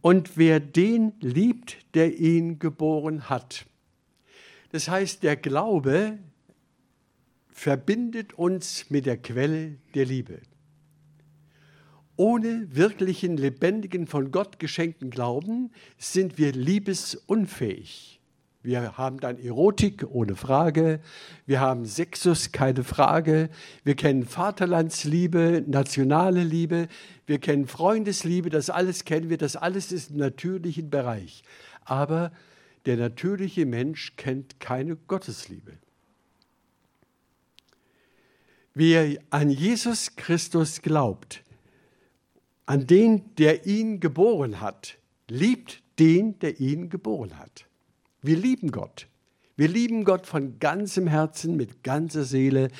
[0.00, 3.66] und wer den liebt, der ihn geboren hat.
[4.70, 6.18] Das heißt, der Glaube
[7.48, 10.40] verbindet uns mit der Quelle der Liebe.
[12.16, 18.17] Ohne wirklichen, lebendigen, von Gott geschenkten Glauben sind wir liebesunfähig.
[18.62, 21.00] Wir haben dann Erotik ohne Frage.
[21.46, 23.50] Wir haben Sexus, keine Frage.
[23.84, 26.88] Wir kennen Vaterlandsliebe, nationale Liebe.
[27.26, 28.50] Wir kennen Freundesliebe.
[28.50, 29.38] Das alles kennen wir.
[29.38, 31.44] Das alles ist im natürlichen Bereich.
[31.84, 32.32] Aber
[32.86, 35.78] der natürliche Mensch kennt keine Gottesliebe.
[38.74, 41.44] Wer an Jesus Christus glaubt,
[42.66, 47.67] an den, der ihn geboren hat, liebt den, der ihn geboren hat.
[48.22, 49.06] Wir lieben Gott.
[49.56, 52.70] Wir lieben Gott von ganzem Herzen, mit ganzer Seele,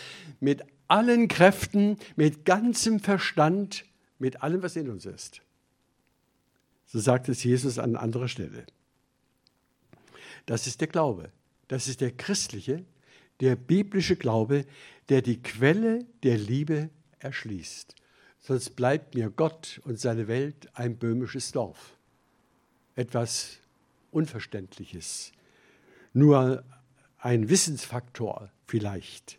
[0.40, 3.85] mit allen Kräften, mit ganzem Verstand,
[4.18, 5.42] mit allem, was in uns ist.
[6.87, 8.64] So sagt es Jesus an anderer Stelle.
[10.46, 11.31] Das ist der Glaube.
[11.68, 12.85] Das ist der christliche,
[13.40, 14.64] der biblische Glaube,
[15.09, 17.94] der die Quelle der Liebe erschließt.
[18.40, 21.98] Sonst bleibt mir Gott und seine Welt ein böhmisches Dorf.
[22.94, 23.59] Etwas
[24.11, 25.33] Unverständliches.
[26.12, 26.64] Nur
[27.18, 29.38] ein Wissensfaktor vielleicht,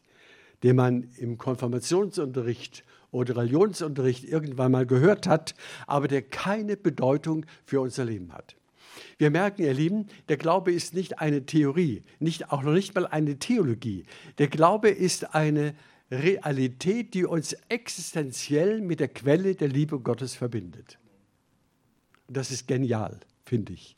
[0.64, 5.56] den man im Konfirmationsunterricht oder Religionsunterricht irgendwann mal gehört hat,
[5.88, 8.56] aber der keine Bedeutung für unser Leben hat.
[9.18, 13.08] Wir merken, ihr Lieben, der Glaube ist nicht eine Theorie, nicht, auch noch nicht mal
[13.08, 14.06] eine Theologie.
[14.38, 15.76] Der Glaube ist eine
[16.12, 20.98] Realität, die uns existenziell mit der Quelle der Liebe Gottes verbindet.
[22.28, 23.96] Das ist genial, finde ich.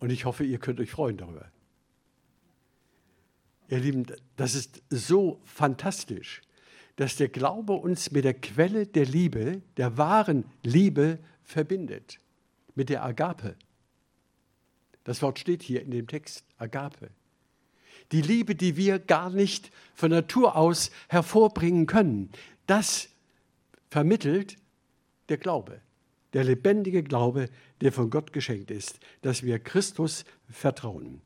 [0.00, 1.50] Und ich hoffe, ihr könnt euch freuen darüber.
[3.68, 6.42] Ihr Lieben, das ist so fantastisch,
[6.96, 12.18] dass der Glaube uns mit der Quelle der Liebe, der wahren Liebe verbindet,
[12.74, 13.56] mit der Agape.
[15.04, 17.10] Das Wort steht hier in dem Text, Agape.
[18.10, 22.30] Die Liebe, die wir gar nicht von Natur aus hervorbringen können,
[22.66, 23.08] das
[23.88, 24.56] vermittelt
[25.28, 25.80] der Glaube
[26.32, 27.48] der lebendige Glaube,
[27.80, 31.20] der von Gott geschenkt ist, dass wir Christus vertrauen.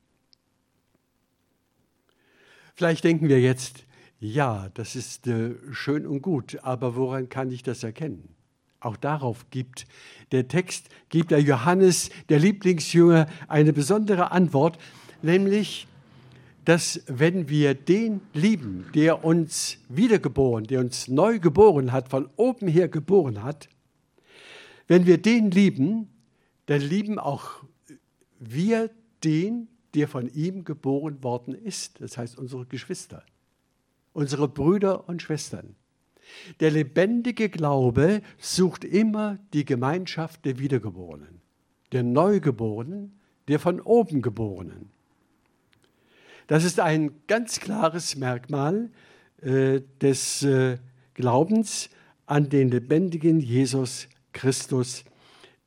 [2.75, 3.85] Vielleicht denken wir jetzt,
[4.19, 8.35] ja, das ist äh, schön und gut, aber woran kann ich das erkennen?
[8.81, 9.87] Auch darauf gibt
[10.33, 14.79] der Text, gibt der Johannes, der Lieblingsjünger, eine besondere Antwort,
[15.23, 15.87] nämlich,
[16.65, 22.69] dass wenn wir den lieben, der uns wiedergeboren, der uns neu geboren hat, von oben
[22.69, 23.69] her geboren hat,
[24.87, 26.09] wenn wir den lieben,
[26.67, 27.65] dann lieben auch
[28.39, 28.91] wir
[29.23, 32.01] den, der von ihm geboren worden ist.
[32.01, 33.25] Das heißt unsere Geschwister,
[34.13, 35.77] unsere Brüder und Schwestern.
[36.61, 41.41] Der lebendige Glaube sucht immer die Gemeinschaft der Wiedergeborenen,
[41.93, 44.91] der Neugeborenen, der von oben Geborenen.
[46.47, 48.91] Das ist ein ganz klares Merkmal
[49.43, 50.79] äh, des äh,
[51.15, 51.91] Glaubens
[52.27, 55.05] an den lebendigen Jesus Christus,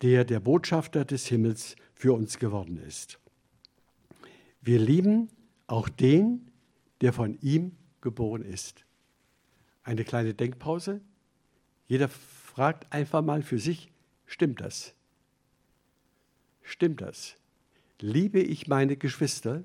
[0.01, 3.19] der der Botschafter des Himmels für uns geworden ist.
[4.61, 5.29] Wir lieben
[5.65, 6.51] auch den,
[7.01, 8.85] der von ihm geboren ist.
[9.83, 11.01] Eine kleine Denkpause.
[11.87, 13.91] Jeder fragt einfach mal für sich,
[14.25, 14.93] stimmt das?
[16.63, 17.35] Stimmt das?
[17.99, 19.63] Liebe ich meine Geschwister?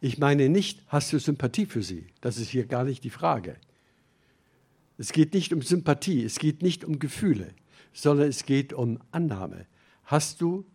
[0.00, 2.06] Ich meine nicht, hast du Sympathie für sie?
[2.20, 3.56] Das ist hier gar nicht die Frage.
[4.98, 7.54] Es geht nicht um Sympathie, es geht nicht um Gefühle,
[7.96, 9.66] sondern es geht um Annahme.
[10.04, 10.66] Hast du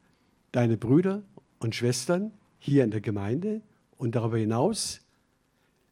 [0.52, 1.22] deine Brüder
[1.60, 3.62] und Schwestern hier in der Gemeinde
[3.98, 5.02] und darüber hinaus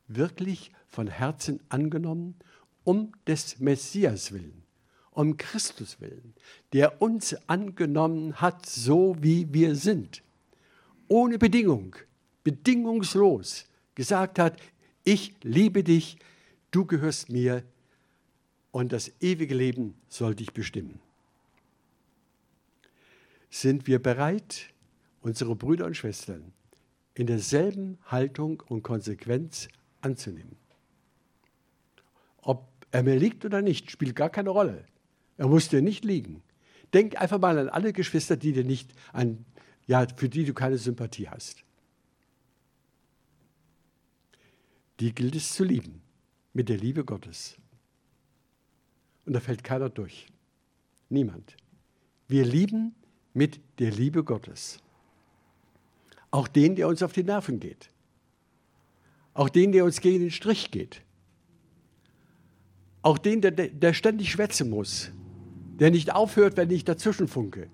[0.07, 2.33] wirklich von Herzen angenommen,
[2.83, 4.63] um des Messias willen,
[5.11, 6.33] um Christus willen,
[6.73, 10.23] der uns angenommen hat, so wie wir sind,
[11.07, 11.95] ohne Bedingung,
[12.43, 14.57] bedingungslos gesagt hat,
[15.03, 16.17] ich liebe dich,
[16.71, 17.61] du gehörst mir
[18.71, 20.99] und das ewige Leben soll dich bestimmen.
[23.49, 24.69] Sind wir bereit,
[25.21, 26.53] unsere Brüder und Schwestern
[27.15, 29.67] in derselben Haltung und Konsequenz
[30.01, 30.55] anzunehmen?
[32.37, 34.85] Ob er mir liegt oder nicht, spielt gar keine Rolle.
[35.37, 36.43] Er muss dir nicht liegen.
[36.93, 39.45] Denk einfach mal an alle Geschwister, die dir nicht an,
[39.87, 41.63] ja, für die du keine Sympathie hast.
[44.99, 46.01] Die gilt es zu lieben,
[46.53, 47.57] mit der Liebe Gottes.
[49.25, 50.27] Und da fällt keiner durch.
[51.09, 51.55] Niemand.
[52.27, 52.95] Wir lieben
[53.39, 54.79] mit der Liebe Gottes.
[56.29, 57.89] Auch den, der uns auf die Nerven geht.
[59.33, 61.01] Auch den, der uns gegen den Strich geht.
[63.01, 65.11] Auch den, der, der ständig schwätzen muss,
[65.79, 67.69] der nicht aufhört, wenn ich dazwischen funke.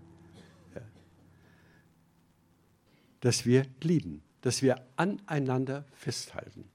[3.22, 6.66] Dass wir lieben, dass wir aneinander festhalten.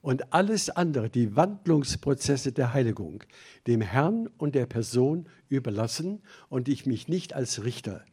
[0.00, 3.24] Und alles andere, die Wandlungsprozesse der Heiligung,
[3.66, 8.04] dem Herrn und der Person überlassen und ich mich nicht als Richter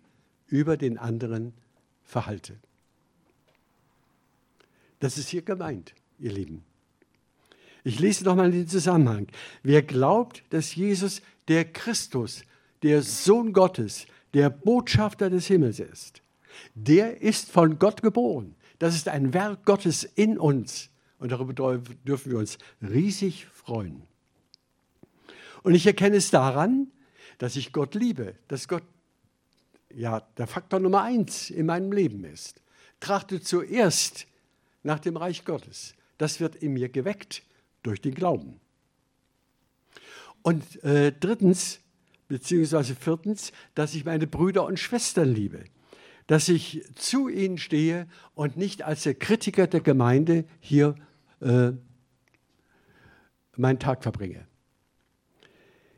[0.48, 1.54] über den anderen
[2.04, 2.58] verhalte.
[5.00, 6.63] Das ist hier gemeint, ihr Lieben.
[7.84, 9.28] Ich lese nochmal den Zusammenhang.
[9.62, 12.43] Wer glaubt, dass Jesus der Christus,
[12.82, 16.24] der Sohn Gottes, der Botschafter des Himmels ist,
[16.74, 18.56] der ist von Gott geboren.
[18.80, 20.89] Das ist ein Werk Gottes in uns.
[21.19, 24.04] Und darüber dürfen wir uns riesig freuen.
[25.63, 26.91] Und ich erkenne es daran,
[27.38, 28.84] dass ich Gott liebe, dass Gott
[29.93, 32.62] ja der Faktor Nummer eins in meinem Leben ist.
[32.99, 34.28] Trachte zuerst
[34.84, 35.95] nach dem Reich Gottes.
[36.17, 37.43] Das wird in mir geweckt
[37.84, 38.60] durch den Glauben.
[40.41, 41.80] Und äh, drittens,
[42.28, 45.63] beziehungsweise viertens, dass ich meine Brüder und Schwestern liebe.
[46.28, 50.95] Dass ich zu ihnen stehe und nicht als der Kritiker der Gemeinde hier
[51.41, 51.71] äh,
[53.58, 54.45] meinen Tag verbringe.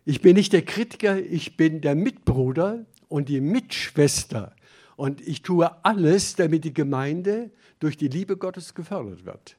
[0.06, 4.56] Ich bin nicht der Kritiker, ich bin der Mitbruder und die Mitschwester.
[4.96, 9.58] Und ich tue alles, damit die Gemeinde durch die Liebe Gottes gefördert wird.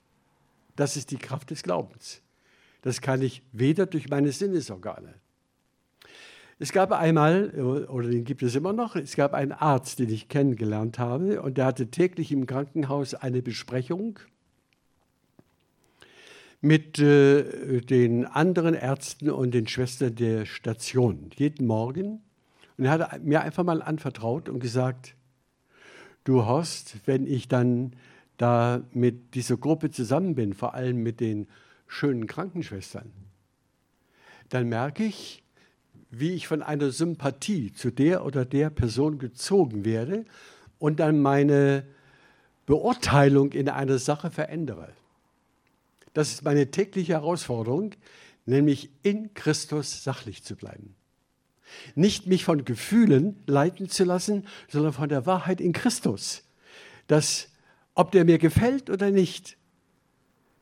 [0.74, 2.22] Das ist die Kraft des Glaubens.
[2.82, 5.14] Das kann ich weder durch meine Sinnesorgane.
[6.60, 7.50] Es gab einmal,
[7.88, 11.56] oder den gibt es immer noch, es gab einen Arzt, den ich kennengelernt habe, und
[11.56, 14.18] der hatte täglich im Krankenhaus eine Besprechung
[16.60, 22.20] mit äh, den anderen Ärzten und den Schwestern der Station, jeden Morgen.
[22.76, 25.14] Und er hat mir einfach mal anvertraut und gesagt,
[26.24, 27.92] du Horst, wenn ich dann
[28.36, 31.46] da mit dieser Gruppe zusammen bin, vor allem mit den
[31.86, 33.10] schönen Krankenschwestern,
[34.48, 35.42] dann merke ich,
[36.10, 40.24] wie ich von einer Sympathie zu der oder der Person gezogen werde
[40.78, 41.84] und dann meine
[42.66, 44.88] Beurteilung in einer Sache verändere.
[46.18, 47.94] Das ist meine tägliche Herausforderung,
[48.44, 50.96] nämlich in Christus sachlich zu bleiben.
[51.94, 56.42] Nicht mich von Gefühlen leiten zu lassen, sondern von der Wahrheit in Christus.
[57.06, 57.52] Dass
[57.94, 59.56] ob der mir gefällt oder nicht.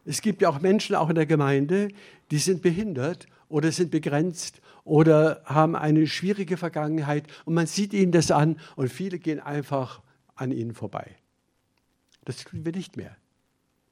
[0.05, 1.89] Es gibt ja auch Menschen, auch in der Gemeinde,
[2.31, 8.13] die sind behindert oder sind begrenzt oder haben eine schwierige Vergangenheit und man sieht ihnen
[8.13, 10.03] das an und viele gehen einfach
[10.35, 11.17] an ihnen vorbei.
[12.27, 13.17] Das tun wir nicht mehr.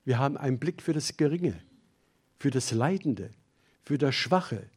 [0.05, 1.55] Wir haben einen Blick für das Geringe,
[2.39, 3.31] für das Leidende,
[3.83, 4.69] für das Schwache,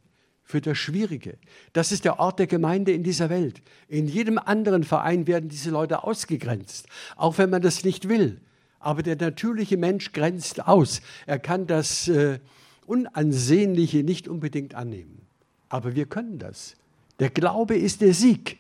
[0.44, 1.38] für das Schwierige.
[1.74, 3.62] Das ist der Ort der Gemeinde in dieser Welt.
[3.90, 6.88] In jedem anderen Verein werden diese Leute ausgegrenzt,
[7.18, 8.40] auch wenn man das nicht will.
[8.80, 11.02] Aber der natürliche Mensch grenzt aus.
[11.26, 12.40] Er kann das äh,
[12.86, 15.28] Unansehnliche nicht unbedingt annehmen.
[15.68, 16.76] Aber wir können das.
[17.20, 18.60] Der Glaube ist der Sieg,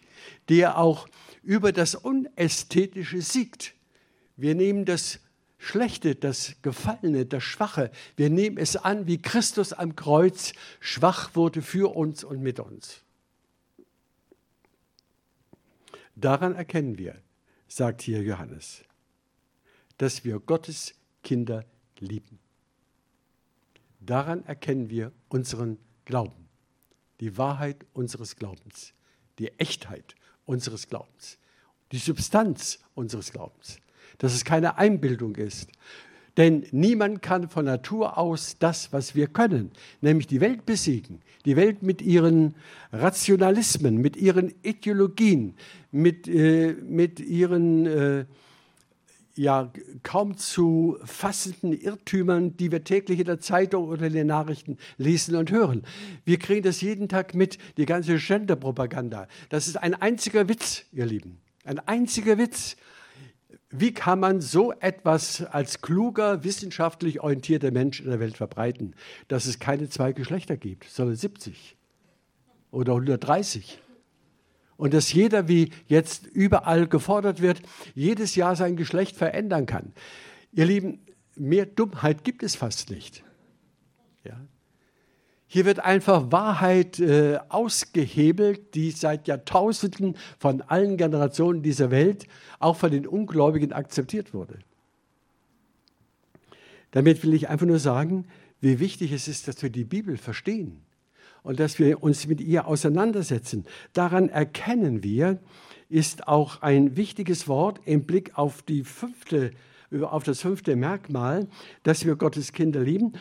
[0.50, 1.08] der auch
[1.44, 3.74] über das Unästhetische siegt.
[4.36, 5.22] Wir nehmen das
[5.58, 7.92] Schlechte, das Gefallene, das Schwache.
[8.16, 13.02] Wir nehmen es an, wie Christus am Kreuz schwach wurde für uns und mit uns.
[16.16, 17.16] Daran erkennen wir,
[17.68, 18.84] sagt hier Johannes,
[19.98, 21.66] dass wir Gottes Kinder
[22.00, 22.40] lieben.
[24.00, 26.48] Daran erkennen wir unseren Glauben,
[27.20, 28.94] die Wahrheit unseres Glaubens,
[29.40, 31.38] die Echtheit unseres Glaubens,
[31.92, 33.80] die Substanz unseres Glaubens,
[34.18, 35.70] dass es keine Einbildung ist.
[36.38, 41.20] Denn niemand kann von Natur aus das, was wir können, nämlich die Welt besiegen.
[41.46, 42.56] Die Welt mit ihren
[42.92, 45.56] Rationalismen, mit ihren Ideologien,
[45.92, 48.26] mit, äh, mit ihren äh,
[49.38, 49.72] ja
[50.04, 55.36] kaum zu fassenden Irrtümern, die wir täglich in der Zeitung oder in den Nachrichten lesen
[55.36, 55.84] und hören.
[56.26, 59.28] Wir kriegen das jeden Tag mit, die ganze Gender-Propaganda.
[59.50, 61.38] Das ist ein einziger Witz, ihr Lieben.
[61.64, 62.78] Ein einziger Witz.
[63.70, 68.96] Wie kann man so etwas als kluger, wissenschaftlich orientierter Mensch in der Welt verbreiten,
[69.28, 71.76] dass es keine zwei Geschlechter gibt, sondern 70
[72.72, 73.80] oder 130?
[74.78, 77.62] Und dass jeder, wie jetzt überall gefordert wird,
[77.94, 79.92] jedes Jahr sein Geschlecht verändern kann.
[80.54, 81.00] Ihr Lieben,
[81.36, 83.24] mehr Dummheit gibt es fast nicht.
[84.24, 84.40] Ja?
[85.48, 92.28] Hier wird einfach Wahrheit äh, ausgehebelt, die seit Jahrtausenden von allen Generationen dieser Welt,
[92.60, 94.60] auch von den Ungläubigen, akzeptiert wurde.
[96.92, 98.26] Damit will ich einfach nur sagen,
[98.60, 100.82] wie wichtig es ist, dass wir die Bibel verstehen
[101.44, 103.66] und dass wir uns mit ihr auseinandersetzen.
[103.94, 105.40] Daran erkennen wir,
[105.90, 109.52] ist auch ein wichtiges Wort im Blick auf, die fünfte,
[110.02, 111.48] auf das fünfte Merkmal,
[111.84, 113.14] dass wir Gottes Kinder lieben,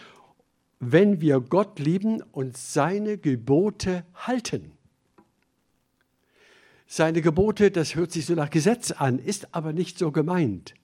[0.81, 4.73] wenn wir Gott lieben und seine Gebote halten.
[6.87, 10.75] Seine Gebote, das hört sich so nach Gesetz an, ist aber nicht so gemeint.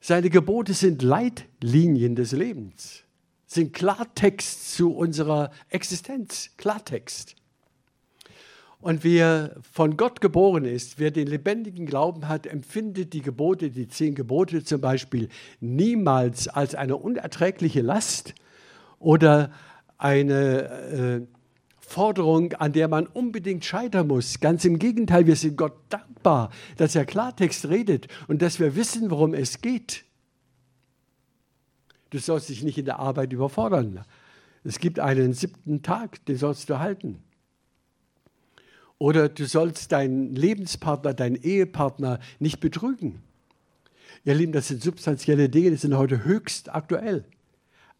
[0.00, 3.04] Seine Gebote sind Leitlinien des Lebens
[3.50, 7.34] sind Klartext zu unserer Existenz, Klartext.
[8.80, 13.88] Und wer von Gott geboren ist, wer den lebendigen Glauben hat, empfindet die Gebote, die
[13.88, 15.28] zehn Gebote zum Beispiel,
[15.58, 18.34] niemals als eine unerträgliche Last
[19.00, 19.50] oder
[19.98, 21.20] eine äh,
[21.80, 24.38] Forderung, an der man unbedingt scheitern muss.
[24.38, 29.10] Ganz im Gegenteil, wir sind Gott dankbar, dass er Klartext redet und dass wir wissen,
[29.10, 30.04] worum es geht.
[32.10, 34.04] Du sollst dich nicht in der Arbeit überfordern.
[34.62, 37.22] Es gibt einen siebten Tag, den sollst du halten.
[38.98, 43.22] Oder du sollst deinen Lebenspartner, deinen Ehepartner nicht betrügen.
[44.24, 47.24] Ihr Lieben, das sind substanzielle Dinge, die sind heute höchst aktuell.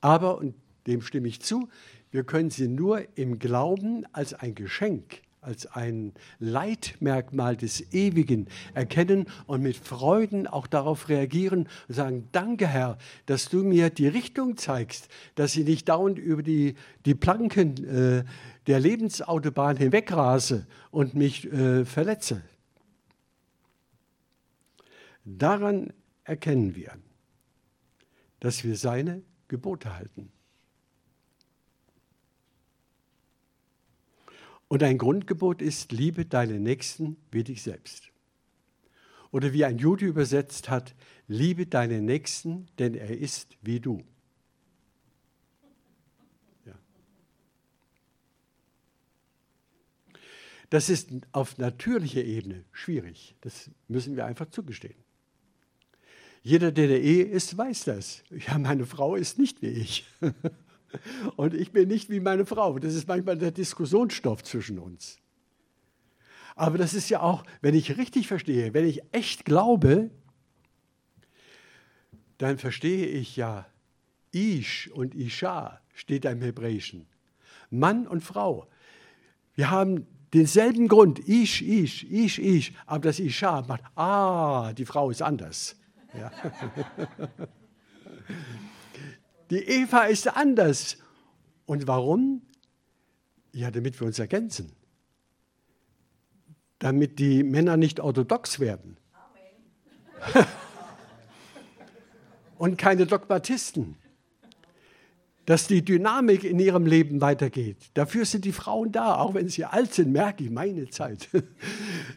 [0.02, 0.54] Aber, und
[0.90, 1.68] dem stimme ich zu,
[2.10, 9.26] wir können sie nur im Glauben als ein Geschenk als ein Leitmerkmal des Ewigen erkennen
[9.46, 14.56] und mit Freuden auch darauf reagieren und sagen, danke Herr, dass du mir die Richtung
[14.56, 16.74] zeigst, dass ich nicht dauernd über die,
[17.06, 18.24] die Planken äh,
[18.66, 22.42] der Lebensautobahn hinwegrase und mich äh, verletze.
[25.24, 25.92] Daran
[26.24, 26.92] erkennen wir,
[28.40, 30.30] dass wir seine Gebote halten.
[34.70, 38.12] Und ein Grundgebot ist, liebe deinen Nächsten wie dich selbst.
[39.32, 40.94] Oder wie ein Jude übersetzt hat,
[41.26, 44.04] liebe deinen Nächsten, denn er ist wie du.
[46.64, 46.78] Ja.
[50.70, 53.34] Das ist auf natürlicher Ebene schwierig.
[53.40, 54.94] Das müssen wir einfach zugestehen.
[56.44, 58.22] Jeder, der in der Ehe ist, weiß das.
[58.30, 60.06] Ja, meine Frau ist nicht wie ich.
[61.36, 62.78] Und ich bin nicht wie meine Frau.
[62.78, 65.18] Das ist manchmal der Diskussionsstoff zwischen uns.
[66.56, 70.10] Aber das ist ja auch, wenn ich richtig verstehe, wenn ich echt glaube,
[72.38, 73.66] dann verstehe ich ja,
[74.32, 77.06] Ish und Isha steht da im Hebräischen.
[77.70, 78.68] Mann und Frau.
[79.54, 85.10] Wir haben denselben Grund, Ish, Ish, Ish, Ish, aber das Isha macht, ah, die Frau
[85.10, 85.76] ist anders.
[86.18, 86.30] Ja.
[89.50, 90.96] Die Eva ist anders.
[91.66, 92.42] Und warum?
[93.52, 94.72] Ja, damit wir uns ergänzen.
[96.78, 98.96] Damit die Männer nicht orthodox werden.
[102.58, 103.96] Und keine Dogmatisten.
[105.46, 107.76] Dass die Dynamik in ihrem Leben weitergeht.
[107.94, 109.16] Dafür sind die Frauen da.
[109.16, 111.28] Auch wenn sie alt sind, merke ich meine Zeit.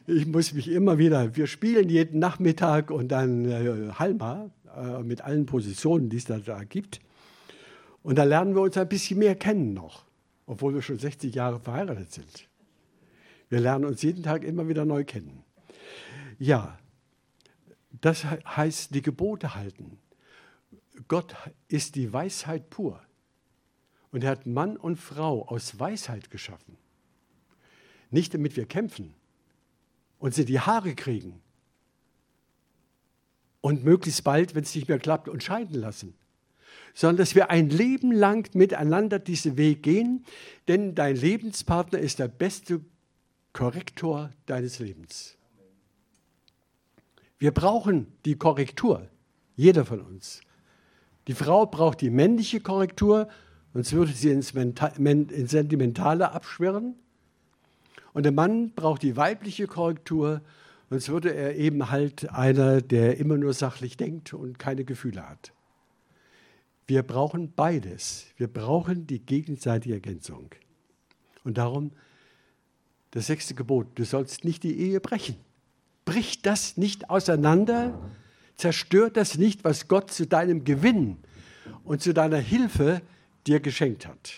[0.06, 5.22] Ich muss mich immer wieder, wir spielen jeden Nachmittag und dann äh, Halma äh, mit
[5.22, 7.00] allen Positionen, die es da, da gibt.
[8.04, 10.06] Und da lernen wir uns ein bisschen mehr kennen noch,
[10.46, 12.50] obwohl wir schon 60 Jahre verheiratet sind.
[13.50, 15.44] Wir lernen uns jeden Tag immer wieder neu kennen.
[16.38, 16.78] Ja,
[18.02, 20.00] das heißt die Gebote halten.
[21.08, 21.36] Gott
[21.70, 23.02] ist die Weisheit pur.
[24.12, 26.78] Und er hat Mann und Frau aus Weisheit geschaffen.
[28.12, 29.16] Nicht damit wir kämpfen
[30.20, 31.42] und sie die Haare kriegen
[33.62, 36.14] und möglichst bald, wenn es nicht mehr klappt, uns scheiden lassen
[36.94, 40.26] sondern dass wir ein Leben lang miteinander diesen Weg gehen,
[40.68, 42.82] denn dein Lebenspartner ist der beste
[43.52, 45.38] Korrektor deines Lebens.
[47.40, 49.08] Wir brauchen die Korrektur,
[49.56, 50.42] jeder von uns.
[51.28, 53.28] Die Frau braucht die männliche Korrektur,
[53.74, 56.96] sonst würde sie ins, ins Sentimentale abschwirren.
[58.14, 60.42] Und der Mann braucht die weibliche Korrektur,
[60.94, 65.53] Sonst würde er eben halt einer, der immer nur sachlich denkt und keine Gefühle hat.
[66.88, 68.28] Wir brauchen beides.
[68.38, 70.50] Wir brauchen die gegenseitige Ergänzung.
[71.44, 71.92] Und darum
[73.12, 75.36] das sechste Gebot, du sollst nicht die Ehe brechen.
[76.04, 78.00] Brich das nicht auseinander,
[78.56, 81.18] zerstört das nicht, was Gott zu deinem Gewinn
[81.84, 83.02] und zu deiner Hilfe
[83.46, 84.34] dir geschenkt hat.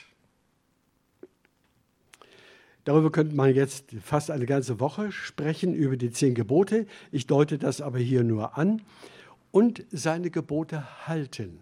[2.84, 6.86] Darüber könnte man jetzt fast eine ganze Woche sprechen, über die zehn Gebote.
[7.12, 8.84] Ich deute das aber hier nur an.
[9.52, 11.62] Und seine Gebote halten.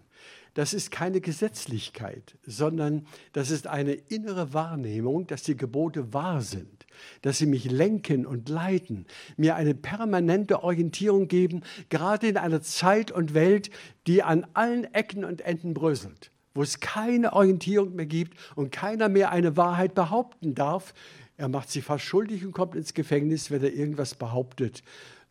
[0.54, 6.86] Das ist keine Gesetzlichkeit, sondern das ist eine innere Wahrnehmung, dass die Gebote wahr sind,
[7.22, 13.10] dass sie mich lenken und leiten, mir eine permanente Orientierung geben, gerade in einer Zeit
[13.10, 13.70] und Welt,
[14.06, 19.08] die an allen Ecken und Enden bröselt wo es keine Orientierung mehr gibt und keiner
[19.08, 20.94] mehr eine Wahrheit behaupten darf.
[21.36, 24.84] Er macht sich fast schuldig und kommt ins Gefängnis, wenn er irgendwas behauptet.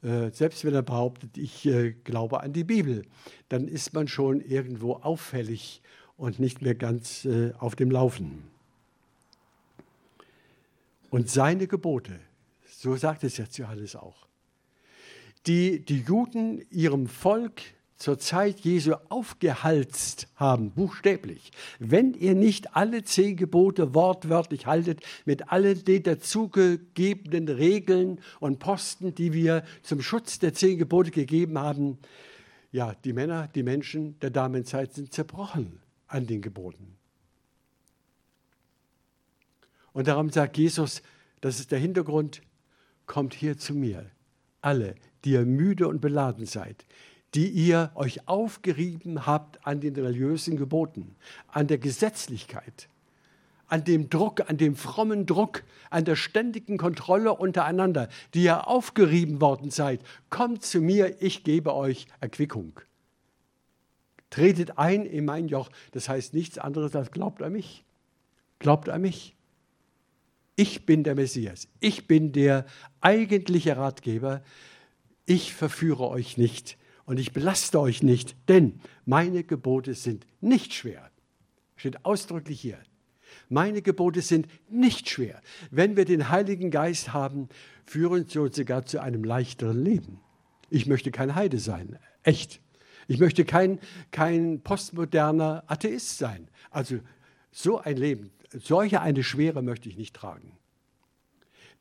[0.03, 3.03] Äh, selbst wenn er behauptet, ich äh, glaube an die Bibel,
[3.49, 5.81] dann ist man schon irgendwo auffällig
[6.17, 8.43] und nicht mehr ganz äh, auf dem Laufen.
[11.09, 12.19] Und seine Gebote,
[12.67, 14.27] so sagt es jetzt Johannes auch,
[15.45, 17.61] die die Juden ihrem Volk
[17.97, 21.51] zur Zeit Jesu aufgehalst haben, buchstäblich.
[21.79, 29.15] Wenn ihr nicht alle zehn Gebote wortwörtlich haltet, mit allen den dazugegebenen Regeln und Posten,
[29.15, 31.97] die wir zum Schutz der zehn Gebote gegeben haben,
[32.71, 36.97] ja, die Männer, die Menschen der Damenzeit sind zerbrochen an den Geboten.
[39.93, 41.03] Und darum sagt Jesus,
[41.39, 42.41] das ist der Hintergrund,
[43.05, 44.09] kommt hier zu mir,
[44.61, 46.85] alle, die ihr müde und beladen seid,
[47.33, 51.15] die ihr euch aufgerieben habt an den religiösen Geboten,
[51.47, 52.89] an der Gesetzlichkeit,
[53.67, 59.41] an dem Druck, an dem frommen Druck, an der ständigen Kontrolle untereinander, die ihr aufgerieben
[59.41, 60.01] worden seid.
[60.29, 62.79] Kommt zu mir, ich gebe euch Erquickung.
[64.29, 65.69] Tretet ein in mein Joch.
[65.91, 67.83] Das heißt nichts anderes als glaubt an mich.
[68.59, 69.35] Glaubt an mich.
[70.55, 71.67] Ich bin der Messias.
[71.79, 72.65] Ich bin der
[73.01, 74.43] eigentliche Ratgeber.
[75.25, 81.09] Ich verführe euch nicht und ich belaste euch nicht, denn meine Gebote sind nicht schwer.
[81.75, 82.77] Steht ausdrücklich hier.
[83.49, 85.41] Meine Gebote sind nicht schwer.
[85.69, 87.49] Wenn wir den Heiligen Geist haben,
[87.85, 90.19] führen sie uns sogar zu einem leichteren Leben.
[90.69, 92.61] Ich möchte kein Heide sein, echt.
[93.07, 93.79] Ich möchte kein,
[94.11, 96.47] kein postmoderner Atheist sein.
[96.71, 96.99] Also
[97.51, 100.57] so ein Leben, solche eine Schwere möchte ich nicht tragen.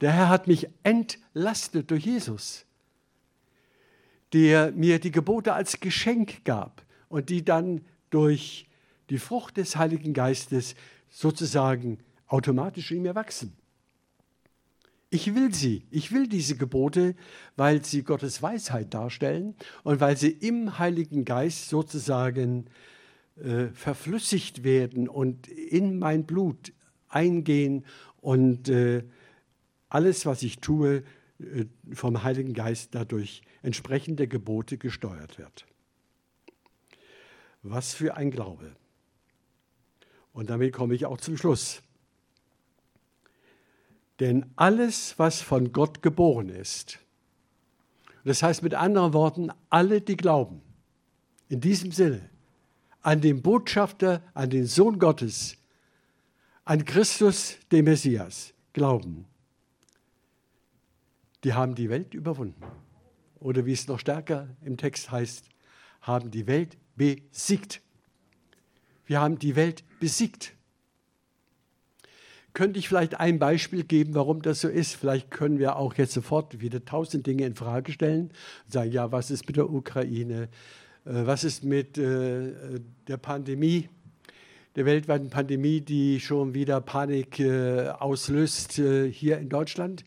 [0.01, 2.67] Der Herr hat mich entlastet durch Jesus
[4.33, 8.67] der mir die Gebote als Geschenk gab und die dann durch
[9.11, 10.75] die Frucht des Heiligen Geistes
[11.11, 13.53] sozusagen automatisch in mir wachsen.
[15.11, 17.15] Ich will sie, ich will diese Gebote,
[17.57, 22.65] weil sie Gottes Weisheit darstellen und weil sie im Heiligen Geist sozusagen
[23.37, 26.73] äh, verflüssigt werden und in mein Blut
[27.11, 27.85] eingehen
[28.23, 29.05] und äh,
[29.91, 31.03] alles, was ich tue,
[31.93, 35.67] vom Heiligen Geist dadurch entsprechend der Gebote gesteuert wird.
[37.63, 38.75] Was für ein Glaube.
[40.33, 41.83] Und damit komme ich auch zum Schluss.
[44.21, 46.99] Denn alles, was von Gott geboren ist,
[48.25, 50.63] das heißt mit anderen Worten, alle, die glauben,
[51.49, 52.31] in diesem Sinne,
[53.03, 55.57] an den Botschafter, an den Sohn Gottes,
[56.65, 59.27] an Christus, den Messias, glauben,
[61.45, 62.63] die haben die Welt überwunden
[63.43, 65.49] oder wie es noch stärker im Text heißt,
[66.01, 67.81] haben die Welt besiegt.
[69.05, 70.55] Wir haben die Welt besiegt.
[72.55, 74.95] Könnte ich vielleicht ein Beispiel geben, warum das so ist?
[74.95, 78.31] Vielleicht können wir auch jetzt sofort wieder tausend Dinge in Frage stellen
[78.65, 80.49] und sagen, ja, was ist mit der Ukraine?
[81.05, 83.89] Äh, was ist mit äh, der Pandemie,
[84.77, 90.05] der weltweiten Pandemie, die schon wieder Panik äh, auslöst hier in Deutschland?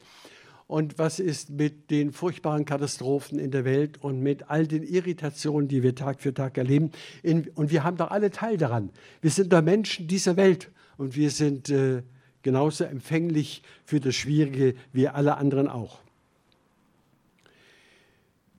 [0.67, 5.67] Und was ist mit den furchtbaren Katastrophen in der Welt und mit all den Irritationen,
[5.67, 6.91] die wir Tag für Tag erleben.
[7.23, 8.89] und wir haben doch alle Teil daran.
[9.21, 12.01] Wir sind doch Menschen dieser Welt und wir sind äh,
[12.41, 15.99] genauso empfänglich für das Schwierige wie alle anderen auch.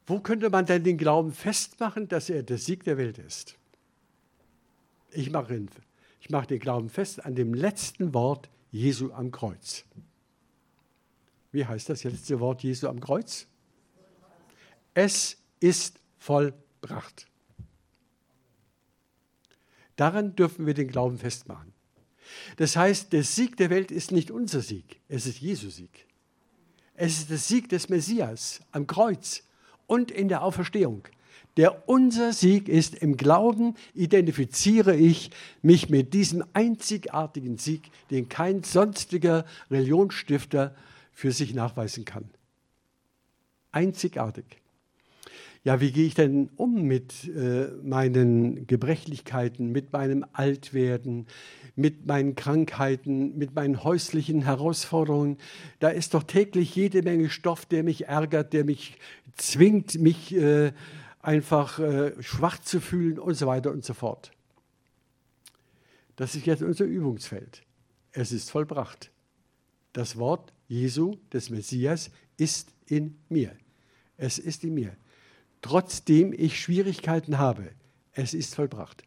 [0.06, 3.56] Wo könnte man denn den Glauben festmachen, dass er der Sieg der Welt ist?
[5.10, 5.66] Ich mache,
[6.20, 9.84] ich mache den Glauben fest an dem letzten Wort Jesu am Kreuz.
[11.52, 13.46] Wie heißt das letzte Wort Jesu am Kreuz?
[14.94, 17.26] Es ist vollbracht.
[19.96, 21.72] Daran dürfen wir den Glauben festmachen.
[22.56, 26.06] Das heißt, der Sieg der Welt ist nicht unser Sieg, es ist Jesu Sieg.
[26.94, 29.44] Es ist der Sieg des Messias am Kreuz
[29.86, 31.06] und in der Auferstehung.
[31.56, 35.30] Der unser Sieg ist im Glauben, identifiziere ich
[35.62, 40.74] mich mit diesem einzigartigen Sieg, den kein sonstiger Religionsstifter
[41.16, 42.28] für sich nachweisen kann.
[43.72, 44.44] Einzigartig.
[45.64, 51.26] Ja, wie gehe ich denn um mit äh, meinen Gebrechlichkeiten, mit meinem Altwerden,
[51.74, 55.38] mit meinen Krankheiten, mit meinen häuslichen Herausforderungen?
[55.78, 58.98] Da ist doch täglich jede Menge Stoff, der mich ärgert, der mich
[59.38, 60.72] zwingt, mich äh,
[61.20, 64.32] einfach äh, schwach zu fühlen und so weiter und so fort.
[66.16, 67.62] Das ist jetzt unser Übungsfeld.
[68.12, 69.10] Es ist vollbracht.
[69.94, 73.52] Das Wort Jesu, des Messias, ist in mir.
[74.16, 74.96] Es ist in mir
[75.66, 77.70] trotzdem ich Schwierigkeiten habe.
[78.12, 79.02] Es ist vollbracht.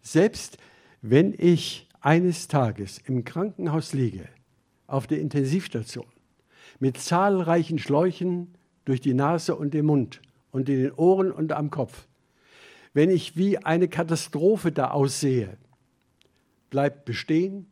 [0.00, 0.58] Selbst
[1.02, 4.28] wenn ich eines Tages im Krankenhaus liege,
[4.86, 6.06] auf der Intensivstation,
[6.78, 10.22] mit zahlreichen Schläuchen durch die Nase und den Mund
[10.52, 12.06] und in den Ohren und am Kopf,
[12.94, 15.58] wenn ich wie eine Katastrophe da aussehe,
[16.70, 17.66] bleibt bestehen,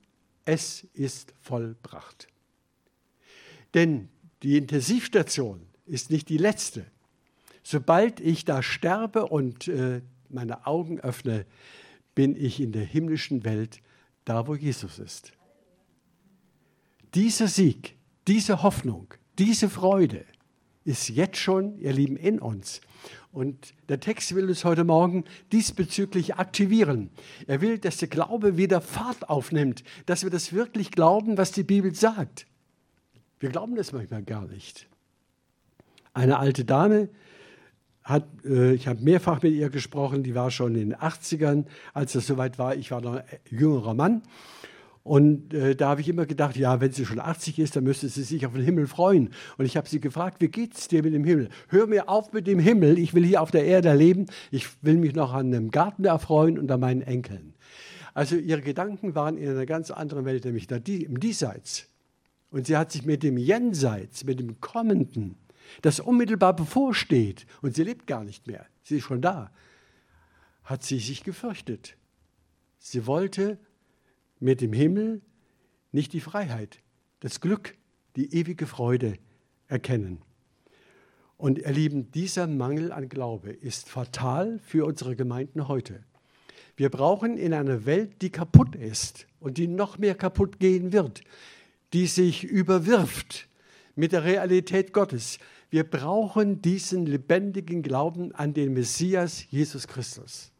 [0.44, 2.26] es ist vollbracht.
[3.74, 4.08] Denn
[4.42, 6.86] die Intensivstation ist nicht die letzte
[7.66, 11.46] sobald ich da sterbe und äh, meine Augen öffne,
[12.14, 13.80] bin ich in der himmlischen Welt,
[14.24, 15.32] da wo Jesus ist.
[17.14, 17.96] Dieser Sieg,
[18.28, 20.24] diese Hoffnung, diese Freude
[20.84, 22.80] ist jetzt schon, ihr Lieben, in uns.
[23.32, 27.10] Und der Text will uns heute Morgen diesbezüglich aktivieren.
[27.48, 31.64] Er will, dass der Glaube wieder Fahrt aufnimmt, dass wir das wirklich glauben, was die
[31.64, 32.46] Bibel sagt.
[33.38, 34.88] Wir glauben das manchmal gar nicht.
[36.14, 37.08] Eine alte Dame,
[38.06, 42.12] hat, äh, ich habe mehrfach mit ihr gesprochen, die war schon in den 80ern, als
[42.12, 42.76] das soweit war.
[42.76, 44.22] Ich war noch ein jüngerer Mann.
[45.02, 48.08] Und äh, da habe ich immer gedacht, ja, wenn sie schon 80 ist, dann müsste
[48.08, 49.30] sie sich auf den Himmel freuen.
[49.58, 51.48] Und ich habe sie gefragt, wie geht es dir mit dem Himmel?
[51.68, 54.96] Hör mir auf mit dem Himmel, ich will hier auf der Erde leben, ich will
[54.96, 57.54] mich noch an einem Garten erfreuen und an meinen Enkeln.
[58.14, 61.88] Also ihre Gedanken waren in einer ganz anderen Welt, nämlich im Diesseits.
[62.56, 65.36] Und sie hat sich mit dem Jenseits, mit dem Kommenden,
[65.82, 69.50] das unmittelbar bevorsteht und sie lebt gar nicht mehr, sie ist schon da,
[70.64, 71.98] hat sie sich gefürchtet.
[72.78, 73.58] Sie wollte
[74.40, 75.20] mit dem Himmel
[75.92, 76.80] nicht die Freiheit,
[77.20, 77.76] das Glück,
[78.16, 79.18] die ewige Freude
[79.68, 80.22] erkennen.
[81.36, 86.04] Und ihr Lieben, dieser Mangel an Glaube ist fatal für unsere Gemeinden heute.
[86.74, 91.20] Wir brauchen in einer Welt, die kaputt ist und die noch mehr kaputt gehen wird,
[91.92, 93.48] die sich überwirft
[93.94, 95.38] mit der Realität Gottes,
[95.70, 100.52] wir brauchen diesen lebendigen Glauben an den Messias Jesus Christus.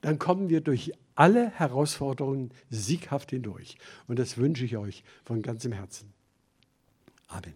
[0.00, 3.76] Dann kommen wir durch alle Herausforderungen sieghaft hindurch.
[4.06, 6.12] Und das wünsche ich euch von ganzem Herzen.
[7.28, 7.54] Amen.